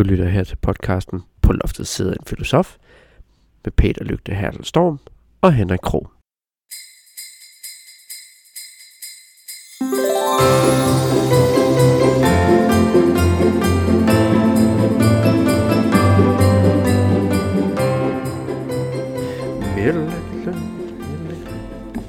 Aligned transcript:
Du 0.00 0.04
lytter 0.04 0.28
her 0.28 0.44
til 0.44 0.56
podcasten 0.56 1.22
På 1.42 1.52
loftet 1.52 1.86
sidder 1.86 2.12
en 2.12 2.26
filosof 2.26 2.76
med 3.64 3.72
Peter 3.72 4.04
Lygte 4.04 4.34
Hertel 4.34 4.64
Storm 4.64 4.98
og 5.40 5.52
Henrik 5.52 5.80
Krog. 5.82 6.10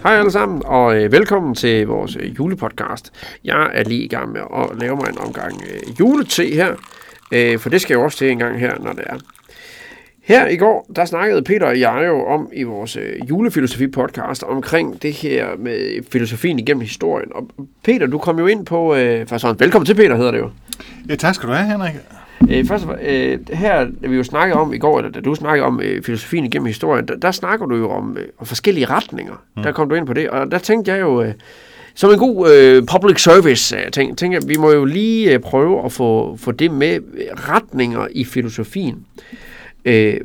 Hej 0.03 0.13
alle 0.13 0.31
sammen, 0.31 0.61
og 0.65 0.95
øh, 0.95 1.11
velkommen 1.11 1.55
til 1.55 1.87
vores 1.87 2.15
øh, 2.15 2.37
julepodcast. 2.37 3.13
Jeg 3.43 3.71
er 3.73 3.83
lige 3.83 4.03
i 4.03 4.07
gang 4.07 4.31
med 4.31 4.41
at 4.41 4.79
lave 4.79 4.95
mig 4.95 5.09
en 5.09 5.17
omgang 5.17 5.63
øh, 5.73 5.99
julete 5.99 6.45
her, 6.45 6.75
øh, 7.31 7.59
for 7.59 7.69
det 7.69 7.81
skal 7.81 7.93
jeg 7.93 7.99
jo 7.99 8.03
også 8.03 8.17
til 8.17 8.29
en 8.29 8.39
gang 8.39 8.59
her, 8.59 8.79
når 8.79 8.91
det 8.91 9.03
er. 9.05 9.17
Her 10.23 10.47
i 10.47 10.57
går, 10.57 10.91
der 10.95 11.05
snakkede 11.05 11.41
Peter 11.41 11.67
og 11.67 11.79
jeg 11.79 12.03
jo 12.07 12.25
om 12.25 12.49
i 12.53 12.63
vores 12.63 12.95
øh, 12.95 13.29
julefilosofi-podcast 13.29 14.43
omkring 14.43 15.01
det 15.01 15.13
her 15.13 15.47
med 15.57 16.03
filosofien 16.11 16.59
igennem 16.59 16.81
historien. 16.81 17.31
Og 17.35 17.47
Peter, 17.83 18.07
du 18.07 18.17
kom 18.17 18.39
jo 18.39 18.47
ind 18.47 18.65
på... 18.65 18.95
Øh, 18.95 19.27
først 19.27 19.45
og 19.45 19.59
velkommen 19.59 19.85
til 19.85 19.95
Peter, 19.95 20.15
hedder 20.15 20.31
det 20.31 20.39
jo. 20.39 20.49
Ja, 21.09 21.15
tak 21.15 21.35
skal 21.35 21.49
du 21.49 21.53
have, 21.53 21.71
Henrik. 21.71 21.93
Øh, 22.49 22.65
først, 22.65 22.85
øh, 23.01 23.39
her, 23.53 23.87
vi 24.01 24.15
jo 24.15 24.23
snakkede 24.23 24.59
om 24.59 24.73
i 24.73 24.77
går, 24.77 24.97
eller 24.97 25.11
da 25.11 25.19
du 25.19 25.35
snakkede 25.35 25.65
om 25.65 25.81
øh, 25.83 26.03
filosofien 26.03 26.45
igennem 26.45 26.65
historien, 26.65 27.07
der, 27.07 27.15
der 27.15 27.31
snakker 27.31 27.65
du 27.65 27.75
jo 27.75 27.89
om, 27.89 28.17
øh, 28.17 28.27
om 28.37 28.45
forskellige 28.45 28.85
retninger. 28.85 29.43
Mm. 29.57 29.63
Der 29.63 29.71
kom 29.71 29.89
du 29.89 29.95
ind 29.95 30.07
på 30.07 30.13
det, 30.13 30.29
og 30.29 30.51
der 30.51 30.57
tænkte 30.57 30.91
jeg 30.91 31.01
jo, 31.01 31.21
øh, 31.21 31.33
som 31.95 32.11
en 32.11 32.19
god 32.19 32.51
øh, 32.51 32.83
public 32.85 33.23
service, 33.23 33.77
øh, 33.77 33.91
tænk, 33.91 34.17
tænkte 34.17 34.39
jeg, 34.41 34.49
vi 34.49 34.57
må 34.57 34.71
jo 34.71 34.85
lige 34.85 35.33
øh, 35.33 35.39
prøve 35.39 35.85
at 35.85 35.91
få, 35.91 36.37
få 36.37 36.51
det 36.51 36.71
med 36.71 36.99
retninger 37.49 38.07
i 38.11 38.23
filosofien. 38.23 39.05
Øh, 39.85 40.17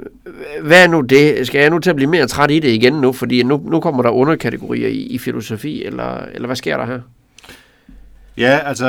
hvad 0.62 0.84
er 0.84 0.88
nu 0.88 1.00
det? 1.00 1.46
Skal 1.46 1.60
jeg 1.60 1.70
nu 1.70 1.78
til 1.78 1.90
at 1.90 1.96
blive 1.96 2.10
mere 2.10 2.26
træt 2.26 2.50
i 2.50 2.58
det 2.58 2.68
igen 2.68 2.92
nu? 2.92 3.12
Fordi 3.12 3.42
nu, 3.42 3.62
nu 3.64 3.80
kommer 3.80 4.02
der 4.02 4.10
underkategorier 4.10 4.88
i, 4.88 4.96
i 4.96 5.18
filosofi, 5.18 5.84
eller, 5.84 6.18
eller 6.34 6.46
hvad 6.46 6.56
sker 6.56 6.76
der 6.76 6.86
her? 6.86 7.00
Ja, 8.36 8.58
altså, 8.64 8.86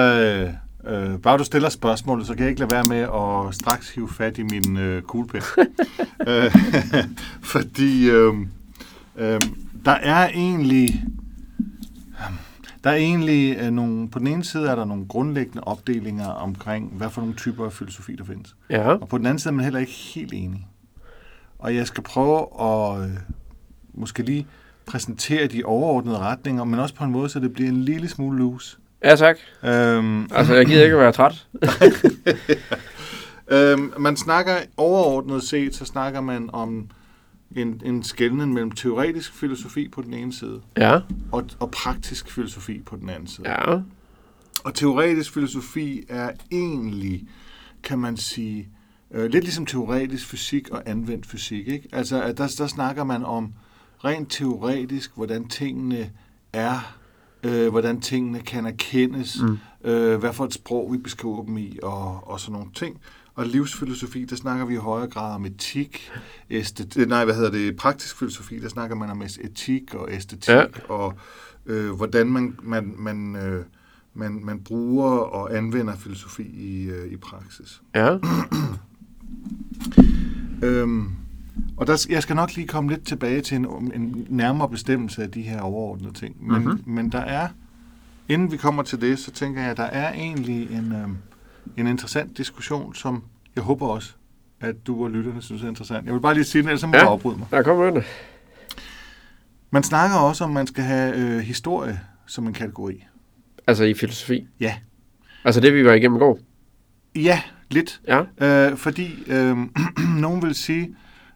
øh, 0.87 1.19
bare 1.23 1.37
du 1.37 1.43
stiller 1.43 1.69
spørgsmålet, 1.69 2.27
så 2.27 2.33
kan 2.33 2.41
jeg 2.41 2.49
ikke 2.49 2.61
lade 2.61 2.71
være 2.71 2.83
med 2.83 3.01
at 3.01 3.55
straks 3.55 3.89
hive 3.89 4.09
fat 4.17 4.37
i 4.37 4.43
min 4.43 4.77
øh, 4.77 5.01
kuglepen. 5.01 5.41
øh, 6.27 6.55
fordi 7.53 8.09
øh, 8.09 8.33
øh, 9.17 9.41
der 9.85 9.91
er 9.91 10.27
egentlig... 10.27 11.03
Der 12.87 12.93
er 12.93 12.97
egentlig 12.97 13.57
øh, 13.57 13.71
nogle, 13.71 14.09
på 14.09 14.19
den 14.19 14.27
ene 14.27 14.43
side 14.43 14.69
er 14.69 14.75
der 14.75 14.85
nogle 14.85 15.05
grundlæggende 15.07 15.63
opdelinger 15.63 16.27
omkring, 16.27 16.93
hvad 16.97 17.09
for 17.09 17.21
nogle 17.21 17.35
typer 17.35 17.65
af 17.65 17.73
filosofi 17.73 18.15
der 18.15 18.23
findes. 18.23 18.55
Ja. 18.69 18.87
Og 18.89 19.09
på 19.09 19.17
den 19.17 19.25
anden 19.25 19.39
side 19.39 19.51
er 19.51 19.55
man 19.55 19.63
heller 19.63 19.79
ikke 19.79 19.91
helt 19.91 20.33
enig. 20.33 20.67
Og 21.59 21.75
jeg 21.75 21.87
skal 21.87 22.03
prøve 22.03 22.47
at 22.61 23.01
øh, 23.01 23.17
måske 23.93 24.23
lige 24.23 24.47
præsentere 24.85 25.47
de 25.47 25.63
overordnede 25.63 26.17
retninger, 26.17 26.63
men 26.63 26.79
også 26.79 26.95
på 26.95 27.03
en 27.03 27.11
måde, 27.11 27.29
så 27.29 27.39
det 27.39 27.53
bliver 27.53 27.69
en 27.69 27.83
lille 27.83 28.09
smule 28.09 28.37
loose. 28.37 28.77
Ja, 29.03 29.15
tak. 29.15 29.37
Øhm, 29.63 30.27
Altså, 30.33 30.55
jeg 30.55 30.65
gider 30.65 30.83
ikke 30.83 30.95
at 30.95 31.01
være 31.01 31.11
træt. 31.11 31.47
øhm, 33.55 33.93
man 33.97 34.17
snakker 34.17 34.53
overordnet 34.77 35.43
set, 35.43 35.75
så 35.75 35.85
snakker 35.85 36.21
man 36.21 36.49
om 36.53 36.89
en, 37.55 37.81
en 37.85 38.03
skældning 38.03 38.53
mellem 38.53 38.71
teoretisk 38.71 39.33
filosofi 39.33 39.87
på 39.87 40.01
den 40.01 40.13
ene 40.13 40.33
side, 40.33 40.61
Ja, 40.77 40.99
og, 41.31 41.45
og 41.59 41.71
praktisk 41.71 42.31
filosofi 42.31 42.79
på 42.79 42.95
den 42.95 43.09
anden 43.09 43.27
side. 43.27 43.49
ja, 43.49 43.79
Og 44.63 44.73
teoretisk 44.73 45.33
filosofi 45.33 46.03
er 46.09 46.31
egentlig, 46.51 47.27
kan 47.83 47.99
man 47.99 48.17
sige, 48.17 48.69
øh, 49.11 49.23
lidt 49.31 49.43
ligesom 49.43 49.65
teoretisk 49.65 50.25
fysik 50.27 50.69
og 50.69 50.83
anvendt 50.85 51.25
fysik. 51.25 51.67
Ikke? 51.67 51.87
Altså, 51.91 52.21
at 52.23 52.37
der, 52.37 52.55
der 52.57 52.67
snakker 52.67 53.03
man 53.03 53.25
om 53.25 53.53
rent 54.05 54.31
teoretisk, 54.31 55.11
hvordan 55.15 55.47
tingene 55.47 56.11
er, 56.53 56.95
øh, 57.43 57.69
hvordan 57.69 58.01
tingene 58.01 58.39
kan 58.39 58.65
erkendes, 58.65 59.41
mm. 59.41 59.57
øh, 59.89 60.19
hvad 60.19 60.33
for 60.33 60.45
et 60.45 60.53
sprog 60.53 60.93
vi 60.93 60.97
beskriver 60.97 61.43
dem 61.45 61.57
i, 61.57 61.79
og, 61.83 62.27
og 62.27 62.39
sådan 62.39 62.53
nogle 62.53 62.71
ting. 62.73 62.99
Og 63.37 63.45
livsfilosofi, 63.45 64.25
der 64.25 64.35
snakker 64.35 64.65
vi 64.65 64.73
i 64.73 64.77
højere 64.77 65.07
grad 65.07 65.35
om 65.35 65.45
etik. 65.45 66.11
Æstet, 66.49 67.07
nej, 67.07 67.25
hvad 67.25 67.35
hedder 67.35 67.51
det? 67.51 67.75
Praktisk 67.75 68.17
filosofi, 68.17 68.59
der 68.59 68.69
snakker 68.69 68.95
man 68.95 69.09
om 69.09 69.21
etik 69.21 69.93
og 69.93 70.11
æstetik, 70.11 70.49
Ja. 70.49 70.63
og 70.89 71.13
øh, 71.65 71.91
hvordan 71.91 72.27
man, 72.27 72.55
man, 72.63 72.93
man, 72.97 73.35
øh, 73.35 73.65
man, 74.13 74.39
man 74.45 74.59
bruger 74.59 75.09
og 75.09 75.57
anvender 75.57 75.95
filosofi 75.95 76.43
i, 76.43 76.89
øh, 76.89 77.11
i 77.11 77.17
praksis. 77.17 77.81
ja. 77.95 78.17
Øhm, 80.61 81.11
og 81.77 81.87
der, 81.87 82.05
jeg 82.09 82.23
skal 82.23 82.35
nok 82.35 82.55
lige 82.55 82.67
komme 82.67 82.89
lidt 82.89 83.05
tilbage 83.07 83.41
til 83.41 83.57
en, 83.57 83.91
en 83.95 84.27
nærmere 84.29 84.69
bestemmelse 84.69 85.23
af 85.23 85.31
de 85.31 85.41
her 85.41 85.61
overordnede 85.61 86.13
ting. 86.13 86.47
Men, 86.47 86.61
mm-hmm. 86.61 86.81
men 86.85 87.11
der 87.11 87.19
er, 87.19 87.47
inden 88.29 88.51
vi 88.51 88.57
kommer 88.57 88.83
til 88.83 89.01
det, 89.01 89.19
så 89.19 89.31
tænker 89.31 89.61
jeg, 89.61 89.71
at 89.71 89.77
der 89.77 89.83
er 89.83 90.13
egentlig 90.13 90.71
en, 90.71 90.91
øhm, 90.91 91.17
en 91.77 91.87
interessant 91.87 92.37
diskussion, 92.37 92.95
som 92.95 93.23
jeg 93.55 93.63
håber 93.63 93.87
også, 93.87 94.13
at 94.59 94.75
du 94.87 95.03
og 95.03 95.11
lytterne 95.11 95.41
synes 95.41 95.63
er 95.63 95.67
interessant. 95.67 96.05
Jeg 96.05 96.13
vil 96.13 96.19
bare 96.19 96.33
lige 96.33 96.43
sige 96.43 96.61
det, 96.61 96.67
ellers 96.69 96.81
så 96.81 96.87
må 96.87 96.95
Ja. 96.95 97.01
du 97.03 97.07
afbryde 97.07 97.37
mig. 97.37 97.47
Der 97.51 97.63
kommer 97.63 97.89
det. 97.89 98.03
Man 99.71 99.83
snakker 99.83 100.15
også 100.17 100.43
om, 100.43 100.49
man 100.49 100.67
skal 100.67 100.83
have 100.83 101.15
øh, 101.17 101.39
historie 101.39 101.99
som 102.25 102.47
en 102.47 102.53
kategori. 102.53 103.03
Altså 103.67 103.83
i 103.83 103.93
filosofi. 103.93 104.47
Ja. 104.59 104.75
Altså 105.43 105.61
det, 105.61 105.73
vi 105.73 105.85
var 105.85 105.93
igennem 105.93 106.15
i 106.15 106.19
går. 106.19 106.39
Ja, 107.15 107.41
lidt. 107.69 108.01
Ja, 108.07 108.23
Øh, 108.71 108.77
fordi 108.77 109.23
øh, 109.27 109.57
nogen 110.21 110.41
vil 110.41 110.55
sige, 110.55 110.95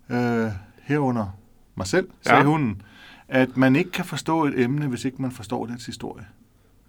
øh, 0.09 0.47
herunder 0.83 1.37
mig 1.75 1.87
selv, 1.87 2.07
sagde 2.21 2.35
Ja. 2.37 2.43
ja. 2.43 2.49
hunden, 2.49 2.81
at 3.27 3.57
man 3.57 3.75
ikke 3.75 3.91
kan 3.91 4.05
forstå 4.05 4.45
et 4.45 4.59
emne, 4.59 4.87
hvis 4.87 5.05
ikke 5.05 5.21
man 5.21 5.31
forstår 5.31 5.65
dets 5.65 5.85
historie. 5.85 6.25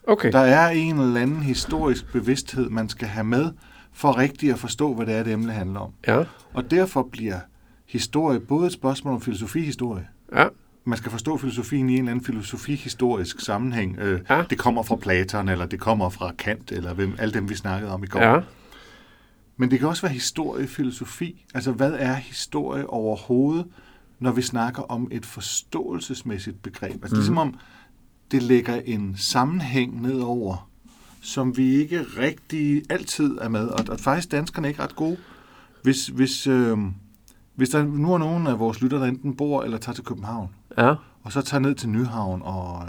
Okay. 0.08 0.32
Der 0.32 0.38
er 0.38 0.68
en 0.68 0.98
eller 1.00 1.20
anden 1.20 1.42
historisk 1.42 2.12
bevidsthed, 2.12 2.68
man 2.70 2.88
skal 2.88 3.08
have 3.08 3.24
med, 3.24 3.52
for 3.92 4.18
rigtigt 4.18 4.52
at 4.52 4.58
forstå, 4.58 4.94
hvad 4.94 5.06
det 5.06 5.14
er, 5.14 5.22
det 5.22 5.32
emne 5.32 5.52
handler 5.52 5.80
om. 5.80 5.92
Ja, 6.06 6.24
Og 6.54 6.70
derfor 6.70 7.08
bliver 7.12 7.40
historie 7.88 8.40
både 8.40 8.66
et 8.66 8.72
spørgsmål 8.72 9.14
om 9.14 9.20
filosofihistorie. 9.20 10.08
ja, 10.36 10.46
Man 10.84 10.98
skal 10.98 11.10
forstå 11.10 11.36
filosofien 11.36 11.88
i 11.90 11.92
en 11.92 11.98
eller 11.98 12.10
anden 12.10 12.24
filosofihistorisk 12.24 13.40
sammenhæng. 13.40 13.98
Øh, 13.98 14.20
Ja. 14.30 14.44
Det 14.50 14.58
kommer 14.58 14.82
fra 14.82 14.96
Platon, 14.96 15.48
eller 15.48 15.66
det 15.66 15.80
kommer 15.80 16.08
fra 16.10 16.32
Kant, 16.38 16.72
eller 16.72 16.94
hvem, 16.94 17.14
alle 17.18 17.34
dem, 17.34 17.48
vi 17.48 17.54
snakkede 17.54 17.92
om 17.92 18.04
i 18.04 18.06
går. 18.06 18.20
ja, 18.20 18.40
Men 19.56 19.70
det 19.70 19.78
kan 19.78 19.88
også 19.88 20.02
være 20.02 20.12
historiefilosofi. 20.12 21.44
Altså, 21.54 21.72
hvad 21.72 21.92
er 21.98 22.14
historie 22.14 22.86
overhovedet, 22.86 23.66
når 24.18 24.32
vi 24.32 24.42
snakker 24.42 24.82
om 24.82 25.08
et 25.10 25.26
forståelsesmæssigt 25.26 26.62
begreb? 26.62 26.92
Altså, 27.02 27.14
mm. 27.14 27.18
ligesom 27.18 27.38
om 27.38 27.54
det 28.32 28.42
lægger 28.42 28.80
en 28.84 29.14
sammenhæng 29.16 30.02
nedover, 30.02 30.68
som 31.20 31.56
vi 31.56 31.74
ikke 31.74 32.00
rigtig 32.18 32.82
altid 32.90 33.38
er 33.40 33.48
med. 33.48 33.68
Og, 33.68 33.84
og 33.88 34.00
faktisk 34.00 34.30
danskerne 34.32 34.66
er 34.66 34.68
ikke 34.68 34.82
ret 34.82 34.96
gode. 34.96 35.16
Hvis, 35.82 36.06
hvis, 36.06 36.46
øh, 36.46 36.78
hvis 37.54 37.68
der 37.68 37.84
nu 37.84 38.14
er 38.14 38.18
nogen 38.18 38.46
af 38.46 38.58
vores 38.58 38.80
lytter, 38.80 38.98
der 38.98 39.06
enten 39.06 39.36
bor 39.36 39.62
eller 39.62 39.78
tager 39.78 39.94
til 39.94 40.04
København, 40.04 40.48
ja, 40.78 40.94
og 41.22 41.32
så 41.32 41.42
tager 41.42 41.60
ned 41.60 41.74
til 41.74 41.88
Nyhavn 41.88 42.42
og, 42.44 42.88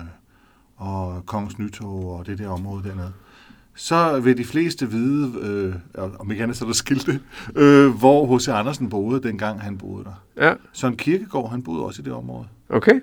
og 0.75 1.25
Kongens 1.25 1.59
Nytog 1.59 2.17
og 2.17 2.25
det 2.25 2.37
der 2.37 2.49
område 2.49 2.83
dernede, 2.83 3.11
så 3.75 4.19
vil 4.19 4.37
de 4.37 4.45
fleste 4.45 4.91
vide, 4.91 5.33
øh, 5.41 5.75
om 6.19 6.31
ikke 6.31 6.43
andet 6.43 6.57
så 6.57 6.65
er 6.65 6.69
der 6.69 6.73
skilte, 6.73 7.19
øh, 7.55 7.89
hvor 7.89 8.37
H.C. 8.37 8.47
Andersen 8.47 8.89
boede, 8.89 9.23
dengang 9.23 9.61
han 9.61 9.77
boede 9.77 10.03
der. 10.03 10.45
ja. 10.47 10.53
Søren 10.73 10.97
Kierkegaard, 10.97 11.49
han 11.49 11.63
boede 11.63 11.83
også 11.83 12.01
i 12.01 12.05
det 12.05 12.13
område. 12.13 12.47
Okay. 12.69 13.01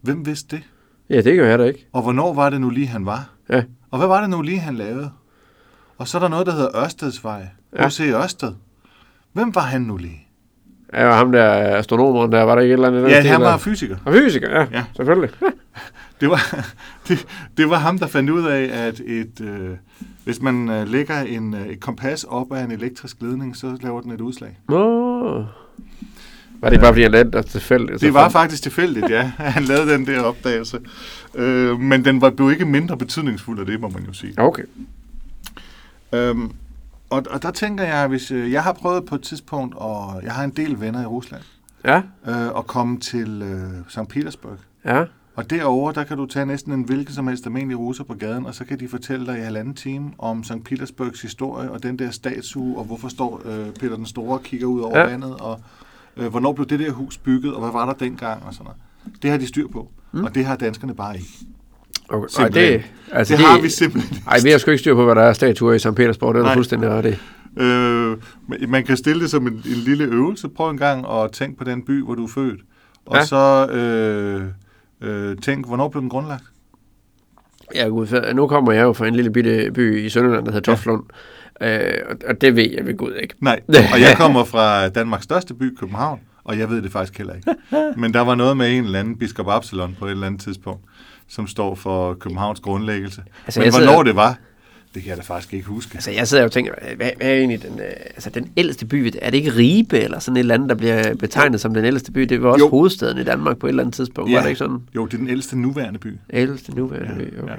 Hvem 0.00 0.26
vidste 0.26 0.56
det? 0.56 0.64
Ja, 1.10 1.20
det 1.20 1.36
gør 1.36 1.48
jeg 1.48 1.58
da 1.58 1.64
ikke. 1.64 1.86
Og 1.92 2.02
hvornår 2.02 2.34
var 2.34 2.50
det 2.50 2.60
nu 2.60 2.70
lige, 2.70 2.86
han 2.86 3.06
var? 3.06 3.30
Ja, 3.50 3.62
Og 3.90 3.98
hvad 3.98 4.08
var 4.08 4.20
det 4.20 4.30
nu 4.30 4.42
lige, 4.42 4.58
han 4.58 4.74
lavede? 4.74 5.10
Og 5.98 6.08
så 6.08 6.18
er 6.18 6.20
der 6.22 6.28
noget, 6.28 6.46
der 6.46 6.52
hedder 6.52 6.82
Ørstedsvej. 6.82 7.46
Ja. 7.76 7.86
H.C. 7.86 8.00
Ørsted. 8.00 8.52
Hvem 9.32 9.54
var 9.54 9.60
han 9.60 9.82
nu 9.82 9.96
lige? 9.96 10.20
ja 10.94 11.08
og 11.08 11.16
ham 11.16 11.32
der 11.32 11.76
astronomeren 11.78 12.32
der, 12.32 12.42
var 12.42 12.54
der 12.54 12.62
ikke 12.62 12.72
et 12.72 12.76
eller 12.76 12.88
andet? 12.88 13.10
Ja, 13.10 13.20
han 13.22 13.40
der? 13.40 13.46
var 13.46 13.56
fysiker. 13.56 13.96
Og 14.04 14.12
fysiker, 14.12 14.50
ja, 14.50 14.60
ja. 14.60 14.66
Ja. 14.72 14.84
selvfølgelig. 14.96 15.30
Det 16.20 16.30
var, 16.30 16.66
det, 17.08 17.26
det 17.56 17.70
var 17.70 17.76
ham, 17.76 17.98
der 17.98 18.06
fandt 18.06 18.30
ud 18.30 18.44
af, 18.46 18.86
at 18.86 19.00
et, 19.00 19.40
øh, 19.40 19.70
hvis 20.24 20.40
man 20.42 20.68
øh, 20.70 20.88
lægger 20.88 21.20
en, 21.20 21.54
øh, 21.54 21.66
et 21.66 21.80
kompas 21.80 22.24
op 22.24 22.52
af 22.52 22.64
en 22.64 22.70
elektrisk 22.72 23.16
ledning, 23.22 23.56
så 23.56 23.76
laver 23.82 24.00
den 24.00 24.12
et 24.12 24.20
udslag. 24.20 24.58
Nå. 24.68 25.44
Var 26.64 26.70
det 26.70 26.80
bare, 26.80 26.92
fordi 26.92 27.02
han 27.02 27.10
lavede 27.12 27.32
det 27.32 27.46
tilfældigt? 27.46 28.00
Det 28.00 28.14
var 28.14 28.28
faktisk 28.28 28.62
tilfældigt, 28.62 29.10
ja. 29.10 29.22
Han 29.38 29.64
lavede 29.64 29.92
den 29.92 30.06
der 30.06 30.20
opdagelse. 30.22 30.78
Øh, 31.34 31.80
men 31.80 32.04
den 32.04 32.20
var 32.20 32.30
blev 32.30 32.50
ikke 32.50 32.64
mindre 32.64 32.96
betydningsfuld 32.96 33.60
af 33.60 33.66
det, 33.66 33.80
må 33.80 33.88
man 33.88 34.02
jo 34.04 34.12
sige. 34.12 34.34
Okay. 34.36 34.62
Øhm, 36.12 36.52
og, 37.10 37.22
og 37.30 37.42
der 37.42 37.50
tænker 37.50 37.84
jeg, 37.84 38.06
hvis 38.08 38.30
øh, 38.30 38.52
jeg 38.52 38.62
har 38.62 38.72
prøvet 38.72 39.04
på 39.06 39.14
et 39.14 39.22
tidspunkt, 39.22 39.74
og 39.78 40.20
jeg 40.22 40.32
har 40.32 40.44
en 40.44 40.50
del 40.50 40.80
venner 40.80 41.02
i 41.02 41.06
Rusland, 41.06 41.42
Ja, 41.84 41.96
øh, 42.28 42.46
at 42.58 42.66
komme 42.66 43.00
til 43.00 43.42
øh, 43.42 43.70
St. 43.88 44.08
Petersburg 44.08 44.56
ja, 44.84 45.04
Og 45.34 45.50
derover 45.50 45.92
der 45.92 46.04
kan 46.04 46.16
du 46.16 46.26
tage 46.26 46.46
næsten 46.46 46.72
en 46.72 46.82
hvilken 46.82 47.14
som 47.14 47.28
helst 47.28 47.46
almindelig 47.46 47.78
russer 47.78 48.04
på 48.04 48.14
gaden, 48.14 48.46
og 48.46 48.54
så 48.54 48.64
kan 48.64 48.80
de 48.80 48.88
fortælle 48.88 49.26
dig 49.26 49.38
i 49.38 49.40
halvanden 49.40 49.74
time 49.74 50.10
om 50.18 50.44
St. 50.44 50.64
Petersburgs 50.64 51.22
historie, 51.22 51.70
og 51.70 51.82
den 51.82 51.98
der 51.98 52.10
statue, 52.10 52.78
og 52.78 52.84
hvorfor 52.84 53.08
står 53.08 53.42
øh, 53.44 53.66
Peter 53.80 53.96
den 53.96 54.06
Store 54.06 54.38
og 54.38 54.42
kigger 54.42 54.66
ud 54.66 54.80
over 54.80 54.98
Ja. 54.98 55.04
vandet, 55.06 55.34
og 55.40 55.60
øh, 56.16 56.26
hvornår 56.26 56.52
blev 56.52 56.66
det 56.66 56.78
der 56.80 56.90
hus 56.90 57.18
bygget, 57.18 57.54
og 57.54 57.60
hvad 57.60 57.72
var 57.72 57.86
der 57.86 57.92
dengang, 57.92 58.42
og 58.44 58.54
sådan 58.54 58.64
noget. 58.64 58.80
Det 59.22 59.30
har 59.30 59.38
de 59.38 59.46
styr 59.46 59.68
på, 59.68 59.88
mm. 60.12 60.24
og 60.24 60.34
det 60.34 60.44
har 60.44 60.56
danskerne 60.56 60.94
bare 60.94 61.16
ikke. 61.16 61.28
Okay. 62.08 62.22
Ej, 62.22 62.28
Simpelthen. 62.28 62.72
det, 62.72 62.84
altså, 63.12 63.36
det 63.36 63.44
har 63.44 63.60
vi 63.60 63.68
simpelthen 63.68 64.22
Ej, 64.26 64.38
vi 64.42 64.50
har 64.50 64.58
sgu 64.58 64.70
ikke 64.70 64.78
styr 64.78 64.94
på, 64.94 65.04
hvad 65.04 65.14
der 65.14 65.22
er 65.22 65.32
statuer 65.32 65.72
i 65.72 65.78
St. 65.78 65.94
Petersborg. 65.96 66.34
Det 66.34 66.40
er 66.40 66.44
Nej. 66.44 66.54
fuldstændig 66.54 66.90
ret 66.90 67.04
i. 67.04 67.14
Øh, 67.62 68.16
man 68.68 68.84
kan 68.84 68.96
stille 68.96 69.22
det 69.22 69.30
som 69.30 69.46
en, 69.46 69.52
en 69.52 69.62
lille 69.64 70.04
øvelse. 70.04 70.48
Prøv 70.48 70.70
en 70.70 70.78
gang 70.78 71.06
at 71.06 71.32
tænke 71.32 71.58
på 71.58 71.64
den 71.64 71.82
by, 71.82 72.04
hvor 72.04 72.14
du 72.14 72.24
er 72.24 72.28
født. 72.28 72.60
Og 73.06 73.16
ja. 73.16 73.24
så 73.24 73.66
øh, 73.66 74.42
øh, 75.00 75.36
tænk, 75.36 75.66
hvornår 75.66 75.88
blev 75.88 76.02
den 76.02 76.10
grundlagt? 76.10 76.44
Ja, 77.74 77.86
gud, 77.88 78.06
for, 78.06 78.32
nu 78.34 78.46
kommer 78.46 78.72
jeg 78.72 78.82
jo 78.82 78.92
fra 78.92 79.06
en 79.08 79.14
lille 79.16 79.30
bitte 79.30 79.70
by 79.74 80.04
i 80.04 80.08
Sønderland, 80.08 80.44
der 80.46 80.52
hedder 80.52 80.72
Toftlund. 80.72 81.02
Øh, 81.60 81.80
og, 82.28 82.40
det 82.40 82.56
ved 82.56 82.70
jeg 82.76 82.86
ved 82.86 82.96
Gud 82.96 83.12
ikke. 83.22 83.34
Nej, 83.40 83.60
og 83.68 84.00
jeg 84.00 84.14
kommer 84.16 84.44
fra 84.44 84.88
Danmarks 84.88 85.24
største 85.24 85.54
by, 85.54 85.76
København, 85.80 86.20
og 86.44 86.58
jeg 86.58 86.70
ved 86.70 86.82
det 86.82 86.92
faktisk 86.92 87.18
heller 87.18 87.34
ikke. 87.34 87.54
Men 87.96 88.14
der 88.14 88.20
var 88.20 88.34
noget 88.34 88.56
med 88.56 88.76
en 88.78 88.84
eller 88.84 89.00
anden 89.00 89.18
biskop 89.18 89.46
Absalon 89.48 89.96
på 89.98 90.06
et 90.06 90.10
eller 90.10 90.26
andet 90.26 90.40
tidspunkt, 90.40 90.80
som 91.28 91.46
står 91.46 91.74
for 91.74 92.14
Københavns 92.14 92.60
grundlæggelse. 92.60 93.22
Altså, 93.46 93.60
Men 93.60 93.64
jeg 93.64 93.72
sidder- 93.72 93.86
hvornår 93.86 94.02
det 94.02 94.16
var, 94.16 94.38
det 94.94 95.02
kan 95.02 95.10
jeg 95.10 95.16
da 95.16 95.22
faktisk 95.22 95.54
ikke 95.54 95.66
huske. 95.66 95.94
Altså, 95.94 96.10
jeg 96.10 96.28
sidder 96.28 96.44
og 96.44 96.52
tænker, 96.52 96.72
hvad, 96.96 97.10
hvad 97.16 97.28
er 97.28 97.34
egentlig 97.34 97.62
den, 97.62 97.78
øh, 97.80 97.86
altså, 98.14 98.30
den 98.30 98.52
ældste 98.56 98.86
by? 98.86 99.12
Er 99.22 99.30
det 99.30 99.38
ikke 99.38 99.50
Ribe 99.56 99.98
eller 99.98 100.18
sådan 100.18 100.36
et 100.36 100.40
eller 100.40 100.54
andet, 100.54 100.68
der 100.68 100.74
bliver 100.74 101.14
betegnet 101.14 101.60
som 101.60 101.74
den 101.74 101.84
ældste 101.84 102.12
by? 102.12 102.20
Det 102.20 102.42
var 102.42 102.48
også 102.48 102.58
jo. 102.64 102.66
Jo. 102.66 102.70
hovedstaden 102.70 103.18
i 103.18 103.24
Danmark 103.24 103.58
på 103.58 103.66
et 103.66 103.70
eller 103.70 103.82
andet 103.82 103.94
tidspunkt. 103.94 104.30
Ja. 104.30 104.36
Var 104.36 104.42
det 104.42 104.48
ikke 104.48 104.58
sådan? 104.58 104.78
Jo, 104.94 105.06
det 105.06 105.14
er 105.14 105.18
den 105.18 105.28
ældste 105.28 105.58
nuværende 105.58 105.98
by. 105.98 106.18
Ældste 106.30 106.74
nuværende 106.76 107.24
Ja, 107.24 107.30
by, 107.30 107.42
okay. 107.42 107.52
ja. 107.52 107.56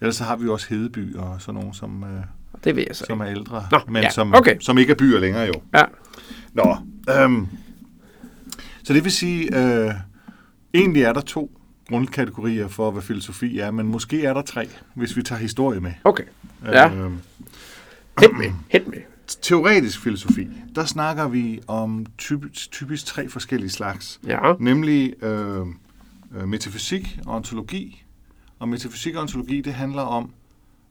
Ellers 0.00 0.16
så 0.16 0.24
har 0.24 0.36
vi 0.36 0.44
jo 0.44 0.52
også 0.52 0.66
Hedeby 0.70 1.16
og 1.16 1.36
sådan 1.40 1.60
nogle, 1.60 1.74
som, 1.76 2.04
øh, 2.04 2.22
Det 2.64 2.76
ved 2.76 2.84
jeg 2.88 2.96
så 2.96 3.04
som 3.08 3.20
ikke. 3.22 3.30
er 3.32 3.36
ældre, 3.36 3.66
Nå, 3.72 3.78
men 3.88 4.02
ja, 4.02 4.10
som, 4.10 4.34
okay. 4.34 4.56
som 4.60 4.78
ikke 4.78 4.90
er 4.90 4.96
byer 4.96 5.20
længere 5.20 5.46
jo. 5.46 5.52
Ja. 5.74 5.82
Nå, 6.52 6.76
øhm, 7.20 7.46
så 8.82 8.92
det 8.92 9.04
vil 9.04 9.12
sige, 9.12 9.58
øh, 9.58 9.90
egentlig 10.74 11.02
er 11.02 11.12
der 11.12 11.20
to 11.20 11.57
grundkategorier 11.88 12.68
for, 12.68 12.90
hvad 12.90 13.02
filosofi 13.02 13.58
er, 13.58 13.70
men 13.70 13.86
måske 13.86 14.24
er 14.24 14.34
der 14.34 14.42
tre, 14.42 14.68
hvis 14.94 15.16
vi 15.16 15.22
tager 15.22 15.38
historie 15.40 15.80
med. 15.80 15.92
Okay. 16.04 16.24
Ja. 16.66 16.90
Øhm, 16.94 17.18
Hit 18.20 18.36
med. 18.38 18.46
Hit 18.68 18.86
med. 18.88 18.98
teoretisk 19.42 20.00
filosofi, 20.02 20.48
der 20.74 20.84
snakker 20.84 21.28
vi 21.28 21.60
om 21.66 22.06
typisk, 22.18 22.70
typisk 22.72 23.06
tre 23.06 23.28
forskellige 23.28 23.70
slags. 23.70 24.20
Ja. 24.26 24.38
Nemlig 24.60 25.22
øh, 25.24 25.66
øh, 26.36 26.48
metafysik 26.48 27.18
og 27.26 27.36
ontologi. 27.36 28.04
Og 28.58 28.68
metafysik 28.68 29.14
og 29.14 29.22
ontologi, 29.22 29.60
det 29.60 29.72
handler 29.74 30.02
om, 30.02 30.30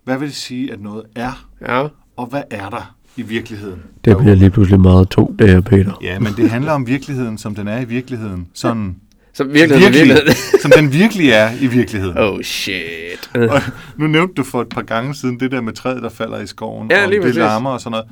hvad 0.03 0.17
vil 0.17 0.27
det 0.27 0.35
sige, 0.35 0.73
at 0.73 0.81
noget 0.81 1.03
er, 1.15 1.47
Ja. 1.61 1.87
og 2.17 2.25
hvad 2.25 2.43
er 2.51 2.69
der 2.69 2.95
i 3.17 3.21
virkeligheden? 3.21 3.81
Det 4.05 4.17
bliver 4.17 4.35
lige 4.35 4.49
pludselig 4.49 4.79
meget 4.79 5.09
to, 5.09 5.35
det 5.39 5.49
her, 5.49 5.61
Peter. 5.61 5.93
Ja, 6.01 6.19
men 6.19 6.33
det 6.33 6.49
handler 6.49 6.71
om 6.71 6.87
virkeligheden, 6.87 7.37
som 7.37 7.55
den 7.55 7.67
er 7.67 7.79
i 7.79 7.85
virkeligheden. 7.85 8.47
Sådan 8.53 8.95
Så 9.37 9.43
virkelig, 9.43 9.81
virkelig, 9.81 10.07
virkelig. 10.07 10.35
som 10.61 10.71
den 10.71 10.93
virkelig 10.93 11.29
er 11.29 11.51
i 11.61 11.67
virkeligheden. 11.67 12.17
Oh 12.17 12.41
shit. 12.41 13.29
Og 13.33 13.61
nu 13.97 14.07
nævnte 14.07 14.33
du 14.33 14.43
for 14.43 14.61
et 14.61 14.69
par 14.69 14.81
gange 14.81 15.15
siden 15.15 15.39
det 15.39 15.51
der 15.51 15.61
med 15.61 15.73
træet, 15.73 16.03
der 16.03 16.09
falder 16.09 16.39
i 16.41 16.47
skoven, 16.47 16.91
Ja, 16.91 17.05
og 17.05 17.11
det 17.11 17.21
præcis. 17.21 17.35
larmer 17.37 17.69
og 17.69 17.79
sådan 17.81 17.91
noget. 17.91 18.05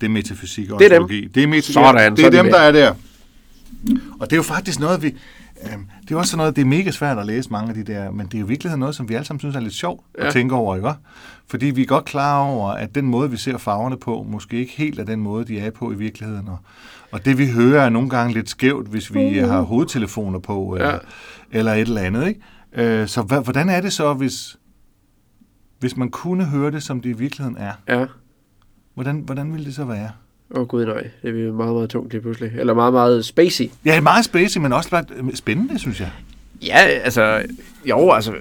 Det 0.00 0.06
er 0.06 0.10
metafysik 0.10 0.70
og 0.70 0.78
Det 0.78 0.84
er 0.84 0.88
dem. 0.88 1.02
ontologi. 1.02 1.26
Det 1.34 1.42
er, 1.42 1.46
meta- 1.46 1.72
Sådan, 1.72 2.16
det 2.16 2.24
er 2.24 2.30
de 2.30 2.36
dem, 2.36 2.46
der 2.46 2.58
er 2.58 2.72
der. 2.72 2.94
Og 4.20 4.26
det 4.30 4.32
er 4.32 4.36
jo 4.36 4.42
faktisk 4.42 4.80
noget, 4.80 5.02
vi... 5.02 5.14
Øh, 5.62 5.78
det 6.02 6.10
er 6.14 6.16
også 6.18 6.30
sådan 6.30 6.38
noget, 6.38 6.56
det 6.56 6.62
er 6.62 6.66
mega 6.66 6.90
svært 6.90 7.18
at 7.18 7.26
læse 7.26 7.50
mange 7.50 7.68
af 7.68 7.74
de 7.74 7.82
der, 7.92 8.10
men 8.10 8.26
det 8.26 8.34
er 8.40 8.44
i 8.44 8.46
virkeligheden 8.46 8.80
noget, 8.80 8.94
som 8.94 9.08
vi 9.08 9.14
alle 9.14 9.24
sammen 9.26 9.40
synes 9.40 9.56
er 9.56 9.60
lidt 9.60 9.74
sjovt 9.74 10.04
Ja. 10.18 10.26
at 10.26 10.32
tænke 10.32 10.54
over, 10.54 10.76
ikke? 10.76 10.92
Fordi 11.46 11.66
vi 11.66 11.82
er 11.82 11.86
godt 11.86 12.04
klar 12.04 12.38
over, 12.40 12.70
at 12.70 12.94
den 12.94 13.04
måde, 13.06 13.30
vi 13.30 13.36
ser 13.36 13.58
farverne 13.58 13.96
på, 13.96 14.22
måske 14.28 14.56
ikke 14.56 14.72
helt 14.72 14.98
er 15.00 15.04
den 15.04 15.20
måde, 15.20 15.44
de 15.44 15.58
er 15.60 15.70
på 15.70 15.92
i 15.92 15.94
virkeligheden. 15.94 16.48
Og, 16.48 16.58
og 17.12 17.24
det, 17.24 17.38
vi 17.38 17.50
hører, 17.50 17.84
er 17.84 17.88
nogle 17.88 18.08
gange 18.10 18.34
lidt 18.34 18.48
skævt, 18.48 18.88
hvis 18.88 19.14
vi 19.14 19.38
har 19.38 19.60
hovedtelefoner 19.60 20.38
på, 20.38 20.74
eller, 20.74 20.92
Ja. 20.92 20.98
eller 21.50 21.72
et 21.72 21.80
eller 21.80 22.00
andet, 22.00 22.28
ikke? 22.28 22.40
Øh, 22.72 23.08
så 23.08 23.22
hvordan 23.22 23.68
er 23.68 23.80
det 23.80 23.92
så, 23.92 24.14
hvis, 24.14 24.56
hvis 25.78 25.96
man 25.96 26.08
kunne 26.10 26.44
høre 26.44 26.70
det, 26.70 26.82
som 26.82 27.00
det 27.00 27.08
i 27.10 27.18
virkeligheden 27.18 27.56
er? 27.58 27.72
Ja. 27.88 28.06
Hvordan, 28.94 29.16
hvordan 29.18 29.52
ville 29.52 29.66
det 29.66 29.74
så 29.74 29.84
være? 29.84 30.10
Åh 30.50 30.60
oh, 30.60 30.66
gud 30.66 30.86
nej, 30.86 31.02
det 31.22 31.32
bliver 31.32 31.52
meget, 31.52 31.74
meget 31.74 31.90
tungt 31.90 32.12
lige 32.12 32.22
pludselig. 32.22 32.52
Eller 32.58 32.74
meget, 32.74 32.92
meget 32.92 33.24
spacey. 33.24 33.64
Ja, 33.84 34.00
meget 34.00 34.24
spacey, 34.24 34.60
men 34.60 34.72
også 34.72 34.90
bare 34.90 35.04
øh, 35.16 35.34
spændende, 35.34 35.78
synes 35.78 36.00
jeg. 36.00 36.10
Ja, 36.62 36.78
altså, 36.78 37.42
jo, 37.84 38.10
altså, 38.10 38.32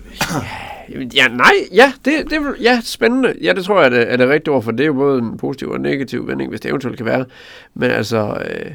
ja, 1.16 1.28
nej, 1.28 1.54
ja, 1.74 1.94
det, 2.06 2.30
det, 2.30 2.42
ja, 2.62 2.82
spændende. 2.84 3.34
Ja, 3.42 3.54
det 3.54 3.66
tror 3.66 3.78
jeg 3.78 3.86
er 3.86 3.90
det, 3.90 4.12
er 4.12 4.18
det 4.18 4.30
rigtige 4.30 4.54
ord, 4.54 4.64
for 4.64 4.72
det 4.72 4.80
er 4.80 4.86
jo 4.86 4.94
både 4.94 5.20
en 5.20 5.38
positiv 5.38 5.70
og 5.70 5.76
en 5.76 5.82
negativ 5.82 6.28
vending, 6.28 6.50
hvis 6.50 6.62
det 6.62 6.70
eventuelt 6.70 6.98
kan 6.98 7.06
være. 7.06 7.26
Men 7.74 7.92
altså, 7.92 8.44
øh, 8.50 8.72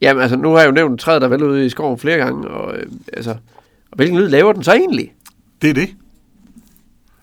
jamen, 0.00 0.22
altså, 0.22 0.36
nu 0.36 0.50
har 0.50 0.58
jeg 0.58 0.66
jo 0.66 0.72
nævnt 0.72 1.00
træet, 1.00 1.22
der 1.22 1.28
er 1.28 1.30
vel 1.30 1.42
ude 1.42 1.66
i 1.66 1.68
skoven 1.68 1.98
flere 1.98 2.18
gange, 2.18 2.48
og 2.48 2.76
øh, 2.76 2.86
altså, 3.12 3.30
og 3.90 3.96
hvilken 3.96 4.18
lyd 4.18 4.28
laver 4.28 4.52
den 4.52 4.62
så 4.64 4.72
egentlig? 4.72 5.12
Det 5.62 5.70
er 5.70 5.74
det. 5.74 5.88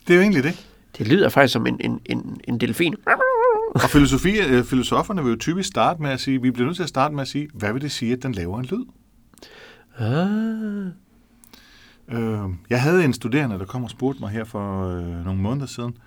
Det 0.07 0.13
er 0.13 0.15
jo 0.15 0.21
egentlig 0.21 0.43
det. 0.43 0.65
Det 0.97 1.07
lyder 1.07 1.29
faktisk 1.29 1.53
som 1.53 1.67
en, 1.67 1.77
en, 1.79 1.99
en, 2.05 2.41
en 2.43 2.57
delfin. 2.57 2.95
Og 3.75 3.89
filosofi, 3.89 4.39
øh, 4.39 4.63
filosoferne 4.63 5.23
vil 5.23 5.29
jo 5.29 5.37
typisk 5.37 5.67
starte 5.69 6.01
med 6.01 6.09
at 6.09 6.19
sige, 6.19 6.41
vi 6.41 6.51
bliver 6.51 6.65
nødt 6.65 6.75
til 6.75 6.83
at 6.83 6.89
starte 6.89 7.15
med 7.15 7.21
at 7.21 7.27
sige, 7.27 7.49
hvad 7.53 7.73
vil 7.73 7.81
det 7.81 7.91
sige, 7.91 8.13
at 8.13 8.23
den 8.23 8.31
laver 8.31 8.59
en 8.59 8.65
lyd? 8.65 8.85
Ah, 9.97 10.91
Øh, 12.11 12.49
jeg 12.69 12.81
havde 12.81 13.05
en 13.05 13.13
studerende, 13.13 13.59
der 13.59 13.65
kom 13.65 13.83
og 13.83 13.89
spurgte 13.89 14.19
mig 14.19 14.29
her 14.29 14.43
for 14.43 14.87
øh, 14.87 15.25
nogle 15.25 15.41
måneder 15.41 15.65
siden, 15.65 15.97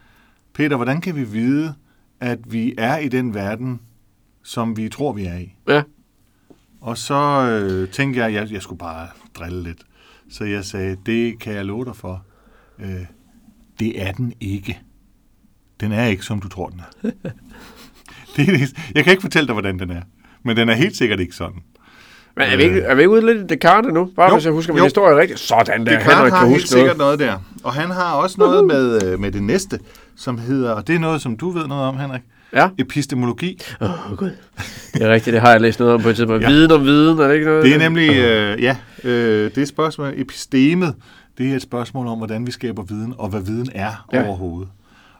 Peter, 0.55 0.77
hvordan 0.77 1.01
kan 1.01 1.17
vi 1.17 1.25
vide, 1.25 1.75
at 2.21 2.53
vi 2.53 2.75
er 2.79 2.99
i 2.99 3.09
den 3.09 3.35
verden, 3.35 3.81
som 4.43 4.77
vi 4.77 4.89
tror, 4.89 5.13
vi 5.13 5.25
er 5.25 5.37
i? 5.37 5.55
ja, 5.69 5.83
Og 6.81 6.99
så 6.99 7.15
øh, 7.51 7.89
tænkte 7.91 8.21
jeg, 8.21 8.33
jeg, 8.33 8.53
jeg 8.53 8.63
skulle 8.63 8.79
bare 8.79 9.09
drille 9.35 9.63
lidt. 9.63 9.85
Så 10.31 10.45
jeg 10.45 10.65
sagde, 10.65 10.97
det 11.07 11.39
kan 11.39 11.55
jeg 11.55 11.65
love 11.65 11.85
dig 11.85 11.97
for. 11.97 12.25
Øh, 12.79 13.07
det 13.81 14.03
er 14.03 14.13
den 14.13 14.33
ikke. 14.41 14.81
Den 15.81 15.93
er 15.93 16.05
ikke, 16.07 16.23
som 16.23 16.41
du 16.41 16.49
tror, 16.49 16.69
den 16.69 16.81
er. 17.03 17.11
det 18.37 18.49
er 18.49 18.53
det. 18.59 18.73
Jeg 18.95 19.05
kan 19.05 19.11
ikke 19.11 19.21
fortælle 19.23 19.47
dig, 19.47 19.53
hvordan 19.53 19.79
den 19.79 19.91
er. 19.91 20.01
Men 20.43 20.57
den 20.57 20.69
er 20.69 20.75
helt 20.75 20.97
sikkert 20.97 21.21
ikke 21.21 21.35
sådan. 21.35 21.57
men 22.37 22.47
er 22.47 22.57
vi 22.57 22.63
ikke, 22.63 22.81
er 22.81 22.95
vi 22.95 23.01
ikke 23.01 23.11
ude 23.11 23.27
lidt 23.27 23.39
i 23.39 23.55
Descartes 23.55 23.93
nu? 23.93 24.11
Bare 24.17 24.29
Jo, 24.31 24.35
hvis 24.37 24.45
jeg 24.45 24.53
husker 24.53 24.73
min 24.73 24.79
jo. 24.79 24.85
historie 24.85 25.17
rigtigt. 25.21 25.41
Sådan 25.41 25.87
der, 25.87 25.93
Descartes 25.93 26.15
Henrik 26.17 26.33
har 26.33 26.39
kan 26.41 26.49
helt 26.49 26.63
huske 26.63 26.69
sikkert 26.69 26.97
noget. 26.99 27.19
noget 27.19 27.33
der. 27.33 27.39
Og 27.65 27.73
han 27.75 27.91
har 27.91 28.13
også 28.15 28.37
noget 28.39 28.65
med, 28.67 29.03
øh, 29.13 29.21
med 29.21 29.33
det 29.33 29.43
næste, 29.43 29.79
som 30.17 30.39
hedder, 30.39 30.71
og 30.73 30.87
det 30.87 30.95
er 30.95 30.99
noget, 30.99 31.23
som 31.23 31.37
du 31.37 31.51
ved 31.51 31.67
noget 31.67 31.85
om, 31.85 31.99
Henrik, 31.99 32.21
Ja. 32.53 32.69
epistemologi. 32.79 33.61
Åh, 33.81 34.11
oh, 34.11 34.17
gud. 34.17 34.31
Det 34.95 35.03
er 35.03 35.09
rigtigt, 35.09 35.35
det 35.35 35.41
har 35.41 35.51
jeg 35.51 35.61
læst 35.61 35.79
noget 35.81 35.95
om 35.95 36.03
på 36.03 36.09
et 36.09 36.17
tidspunkt. 36.17 36.43
Ja. 36.43 36.49
Viden 36.49 36.71
om 36.71 36.85
viden, 36.85 37.19
er 37.19 37.27
det 37.29 37.35
ikke 37.35 37.47
noget? 37.47 37.65
Det 37.65 37.75
er 37.75 37.79
nemlig, 37.79 38.09
øh, 38.11 38.63
ja, 38.63 38.77
øh, 39.05 39.45
det 39.51 39.59
er 39.59 39.63
et 39.63 39.69
spørgsmål, 39.69 40.13
epistemet, 40.17 40.95
det 41.39 41.51
er 41.53 41.57
et 41.57 41.63
spørgsmål 41.63 42.07
om, 42.07 42.19
hvordan 42.19 42.47
vi 42.47 42.51
skaber 42.51 42.83
viden, 42.83 43.15
og 43.19 43.29
hvad 43.29 43.41
viden 43.41 43.69
er 43.75 44.07
ja. 44.13 44.27
overhovedet. 44.27 44.69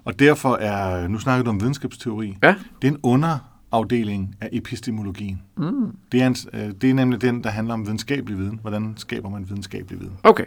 Og 0.05 0.19
derfor 0.19 0.57
er, 0.57 1.09
nu 1.09 1.19
snakker 1.19 1.45
du 1.45 1.51
om 1.51 1.61
videnskabsteori, 1.61 2.37
Ja. 2.43 2.55
det 2.83 2.89
er 2.89 2.93
en 2.93 2.99
underafdeling 3.03 4.37
af 4.41 4.49
epistemologien. 4.53 5.43
Mm. 5.57 5.97
Det, 6.13 6.23
er 6.23 6.27
en, 6.27 6.37
øh, 6.53 6.73
det 6.81 6.91
er 6.91 6.95
nemlig 6.95 7.21
den, 7.23 7.45
der 7.45 7.51
handler 7.51 7.75
om 7.75 7.85
videnskabelig 7.87 8.39
viden. 8.39 8.59
Hvordan 8.63 8.95
skaber 8.97 9.29
man 9.31 9.49
videnskabelig 9.49 10.01
viden? 10.01 10.13
Okay. 10.23 10.45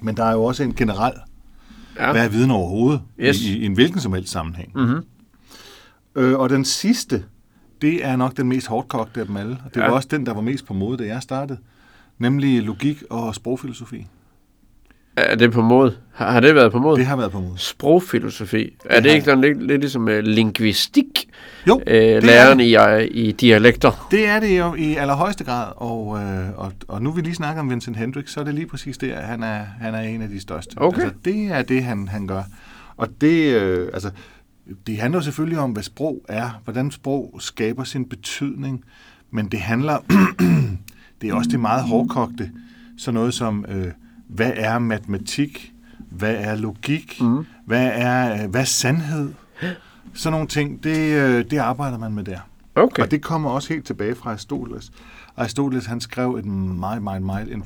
Men 0.00 0.16
der 0.16 0.24
er 0.24 0.32
jo 0.32 0.44
også 0.44 0.62
en 0.62 0.74
generel, 0.74 1.12
Ja. 1.96 2.06
ja. 2.06 2.12
hvad 2.12 2.24
er 2.24 2.28
viden 2.28 2.50
overhovedet, 2.50 3.02
Yes. 3.20 3.42
i, 3.44 3.58
i 3.58 3.66
en 3.66 3.72
hvilken 3.72 4.00
som 4.00 4.12
helst 4.12 4.32
sammenhæng. 4.32 4.72
Mm-hmm. 4.74 5.02
Øh, 6.14 6.38
og 6.38 6.48
den 6.50 6.64
sidste, 6.64 7.24
det 7.82 8.06
er 8.06 8.16
nok 8.16 8.36
den 8.36 8.48
mest 8.48 8.66
hårdkogte 8.66 9.20
af 9.20 9.26
dem 9.26 9.36
alle. 9.36 9.58
Og 9.64 9.74
det 9.74 9.80
Ja. 9.80 9.86
var 9.86 9.92
også 9.94 10.08
den, 10.10 10.26
der 10.26 10.34
var 10.34 10.40
mest 10.40 10.66
på 10.66 10.74
mode, 10.74 10.96
da 10.98 11.06
jeg 11.06 11.22
startede. 11.22 11.58
Nemlig 12.18 12.62
logik 12.62 13.02
og 13.10 13.34
sprogfilosofi. 13.34 14.06
Er 15.18 15.34
det 15.34 15.52
på 15.52 15.62
mod? 15.62 15.92
Har, 16.14 16.30
har 16.30 16.40
det 16.40 16.54
været 16.54 16.72
på 16.72 16.78
mod? 16.78 16.98
Det 16.98 17.06
har 17.06 17.16
været 17.16 17.32
på 17.32 17.40
mode. 17.40 17.58
Sprogfilosofi. 17.58 18.76
Er 18.84 19.00
det, 19.00 19.10
ikke 19.10 19.24
sådan 19.24 19.40
lidt, 19.40 19.66
lidt 19.66 19.80
ligesom 19.80 20.02
uh, 20.02 20.18
linguistik? 20.18 21.28
Jo, 21.66 21.80
Øh, 21.86 21.96
det, 21.96 22.24
læren 22.24 22.60
er 22.60 22.64
det. 22.98 23.10
i, 23.10 23.16
uh, 23.16 23.24
i 23.24 23.32
dialekter. 23.32 24.08
det 24.10 24.26
er 24.26 24.40
det 24.40 24.58
jo 24.58 24.74
i 24.74 24.94
allerhøjeste 24.94 25.44
grad. 25.44 25.72
Og, 25.76 26.18
øh, 26.22 26.48
og, 26.56 26.72
og 26.88 27.02
nu 27.02 27.10
vi 27.12 27.20
lige 27.20 27.34
snakker 27.34 27.60
om 27.62 27.70
Vincent 27.70 27.96
Hendricks, 27.96 28.32
så 28.32 28.40
er 28.40 28.44
det 28.44 28.54
lige 28.54 28.66
præcis 28.66 28.98
det, 28.98 29.10
at 29.10 29.24
han 29.24 29.42
er, 29.42 29.64
han 29.80 29.94
er 29.94 30.00
en 30.00 30.22
af 30.22 30.28
de 30.28 30.40
største. 30.40 30.74
Okay. 30.76 31.02
Altså, 31.02 31.14
det 31.24 31.46
er 31.46 31.62
det, 31.62 31.84
han, 31.84 32.08
han 32.08 32.26
gør. 32.26 32.42
Og 32.96 33.08
det, 33.20 33.54
øh, 33.54 33.88
altså, 33.94 34.10
det 34.86 34.98
handler 34.98 35.18
jo 35.18 35.22
selvfølgelig 35.22 35.58
om, 35.58 35.70
hvad 35.70 35.82
sprog 35.82 36.24
er, 36.28 36.60
hvordan 36.64 36.90
sprog 36.90 37.36
skaber 37.38 37.84
sin 37.84 38.04
betydning, 38.04 38.84
men 39.30 39.46
det 39.48 39.60
handler, 39.60 39.98
det 41.20 41.30
er 41.30 41.34
også 41.34 41.50
det 41.50 41.60
meget 41.60 41.82
hårdkogte, 41.82 42.50
sådan 42.98 43.14
noget 43.14 43.34
som, 43.34 43.64
øh, 43.68 43.86
hvad 44.28 44.52
er 44.56 44.78
matematik, 44.78 45.72
hvad 46.10 46.34
er 46.34 46.56
logik, 46.56 47.20
mm. 47.20 47.46
hvad, 47.66 47.90
er, 47.94 48.42
øh, 48.44 48.50
hvad 48.50 48.60
er 48.60 48.64
sandhed, 48.64 49.32
sådan 50.14 50.32
nogle 50.32 50.48
ting, 50.48 50.84
det, 50.84 51.12
øh, 51.14 51.44
det 51.50 51.58
arbejder 51.58 51.98
man 51.98 52.12
med 52.12 52.24
der. 52.24 52.38
Okay. 52.74 53.02
Og 53.02 53.10
det 53.10 53.22
kommer 53.22 53.50
også 53.50 53.68
helt 53.72 53.86
tilbage 53.86 54.14
fra 54.14 54.30
Aristoteles. 54.30 54.92
Aristoteles, 55.36 55.86
han 55.86 56.00
skrev 56.00 56.34
et 56.34 56.44
meget, 56.44 57.02
meget, 57.02 57.22
meget 57.22 57.52
en, 57.52 57.64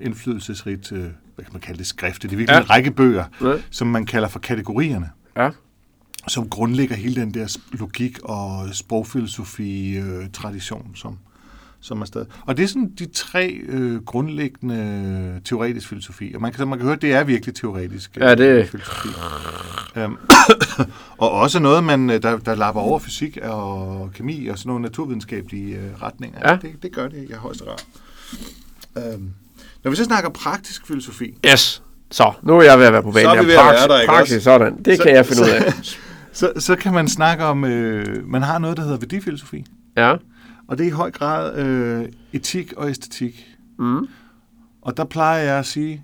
indflydelsesrigt, 0.00 0.92
øh, 0.92 0.98
hvad 1.34 1.44
kan 1.44 1.52
man 1.52 1.60
kalde 1.60 1.78
det, 1.78 1.86
skrift. 1.86 2.22
Det 2.22 2.32
er 2.32 2.36
virkelig 2.36 2.54
Ja. 2.56 2.60
en 2.60 2.70
række 2.70 2.90
bøger, 2.90 3.24
Ja. 3.40 3.52
som 3.70 3.88
man 3.88 4.06
kalder 4.06 4.28
for 4.28 4.38
kategorierne, 4.38 5.10
Ja. 5.36 5.50
som 6.28 6.48
grundlægger 6.48 6.96
hele 6.96 7.20
den 7.20 7.34
der 7.34 7.56
logik 7.72 8.18
og 8.22 8.68
sprogfilosofi-tradition, 8.74 10.90
som, 10.94 11.18
som 11.82 12.00
er 12.00 12.04
stadig. 12.04 12.26
Og 12.46 12.56
det 12.56 12.62
er 12.62 12.66
sådan 12.66 12.90
de 12.98 13.06
tre 13.06 13.48
øh, 13.68 14.02
grundlæggende 14.02 15.40
teoretisk 15.44 15.88
filosofi. 15.88 16.32
Og 16.34 16.40
man 16.40 16.50
kan, 16.52 16.58
så 16.58 16.64
man 16.64 16.78
kan 16.78 16.84
høre, 16.84 16.96
at 16.96 17.02
det 17.02 17.12
er 17.12 17.24
virkelig 17.24 17.54
teoretisk 17.54 18.10
øh, 18.16 18.22
Ja, 18.22 18.34
det- 18.34 18.68
filosofi. 18.68 19.08
Øhm, 19.96 20.16
og 21.18 21.30
også 21.30 21.58
noget, 21.58 21.84
man, 21.84 22.10
øh, 22.10 22.22
der, 22.22 22.38
der 22.38 22.54
lapper 22.54 22.80
over 22.80 22.98
fysik 22.98 23.38
og 23.42 24.10
kemi 24.14 24.46
og 24.46 24.58
sådan 24.58 24.68
nogle 24.68 24.82
naturvidenskabelige 24.82 25.76
øh, 25.76 26.02
retninger. 26.02 26.50
Ja. 26.50 26.56
Det, 26.62 26.82
det 26.82 26.92
gør 26.92 27.08
det 27.08 27.26
i 27.30 27.32
højeste 27.32 27.64
grad. 27.64 27.78
Øhm, 29.14 29.30
når 29.84 29.90
vi 29.90 29.96
så 29.96 30.04
snakker 30.04 30.30
praktisk 30.30 30.86
filosofi, 30.86 31.34
Yes. 31.52 31.82
Så, 32.10 32.32
nu 32.42 32.58
er 32.58 32.62
jeg 32.62 32.78
ved 32.78 32.86
at 32.86 32.92
være 32.92 33.02
på 33.02 33.10
banen. 33.10 33.24
Så 33.26 33.30
er 33.30 33.42
vi 33.42 33.46
ved 33.48 33.54
at 33.54 33.64
være 33.64 33.88
der, 33.88 34.00
ikke 34.00 34.10
Praksis, 34.12 34.34
også? 34.36 34.44
sådan. 34.44 34.82
Det 34.82 34.96
Så- 34.96 35.02
kan 35.02 35.14
jeg 35.14 35.26
finde 35.26 35.42
ud 35.42 35.46
så- 35.46 35.54
af. 35.54 35.72
så, 36.38 36.52
så 36.58 36.76
kan 36.76 36.92
man 36.92 37.08
snakke 37.08 37.44
om, 37.44 37.64
øh, 37.64 38.28
man 38.28 38.42
har 38.42 38.58
noget, 38.58 38.76
der 38.76 38.82
hedder 38.82 38.96
værdifilosofi. 38.98 39.64
Ja. 39.96 40.14
Og 40.68 40.78
det 40.78 40.84
er 40.84 40.88
i 40.88 40.92
høj 40.92 41.10
grad 41.10 41.58
øh, 41.58 42.08
etik 42.32 42.72
og 42.72 42.90
æstetik. 42.90 43.46
Mm. 43.78 44.08
Og 44.82 44.96
der 44.96 45.04
plejer 45.04 45.42
jeg 45.42 45.58
at 45.58 45.66
sige, 45.66 46.02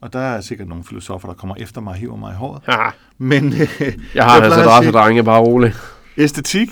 og 0.00 0.12
der 0.12 0.18
er 0.20 0.40
sikkert 0.40 0.68
nogle 0.68 0.84
filosofer, 0.84 1.28
der 1.28 1.34
kommer 1.34 1.54
efter 1.58 1.80
mig 1.80 1.90
og 1.90 1.96
hiver 1.96 2.16
mig 2.16 2.32
i 2.32 2.36
håret, 2.36 2.62
Ja. 2.68 2.88
men 3.18 3.52
øh, 3.52 3.58
Jeg 4.14 4.24
har 4.24 4.36
at 4.40 4.44
adresse, 4.52 4.82
sige, 4.82 4.92
drenge, 4.92 5.24
bare 5.24 5.40
rolig. 5.40 5.72
æstetik, 6.16 6.68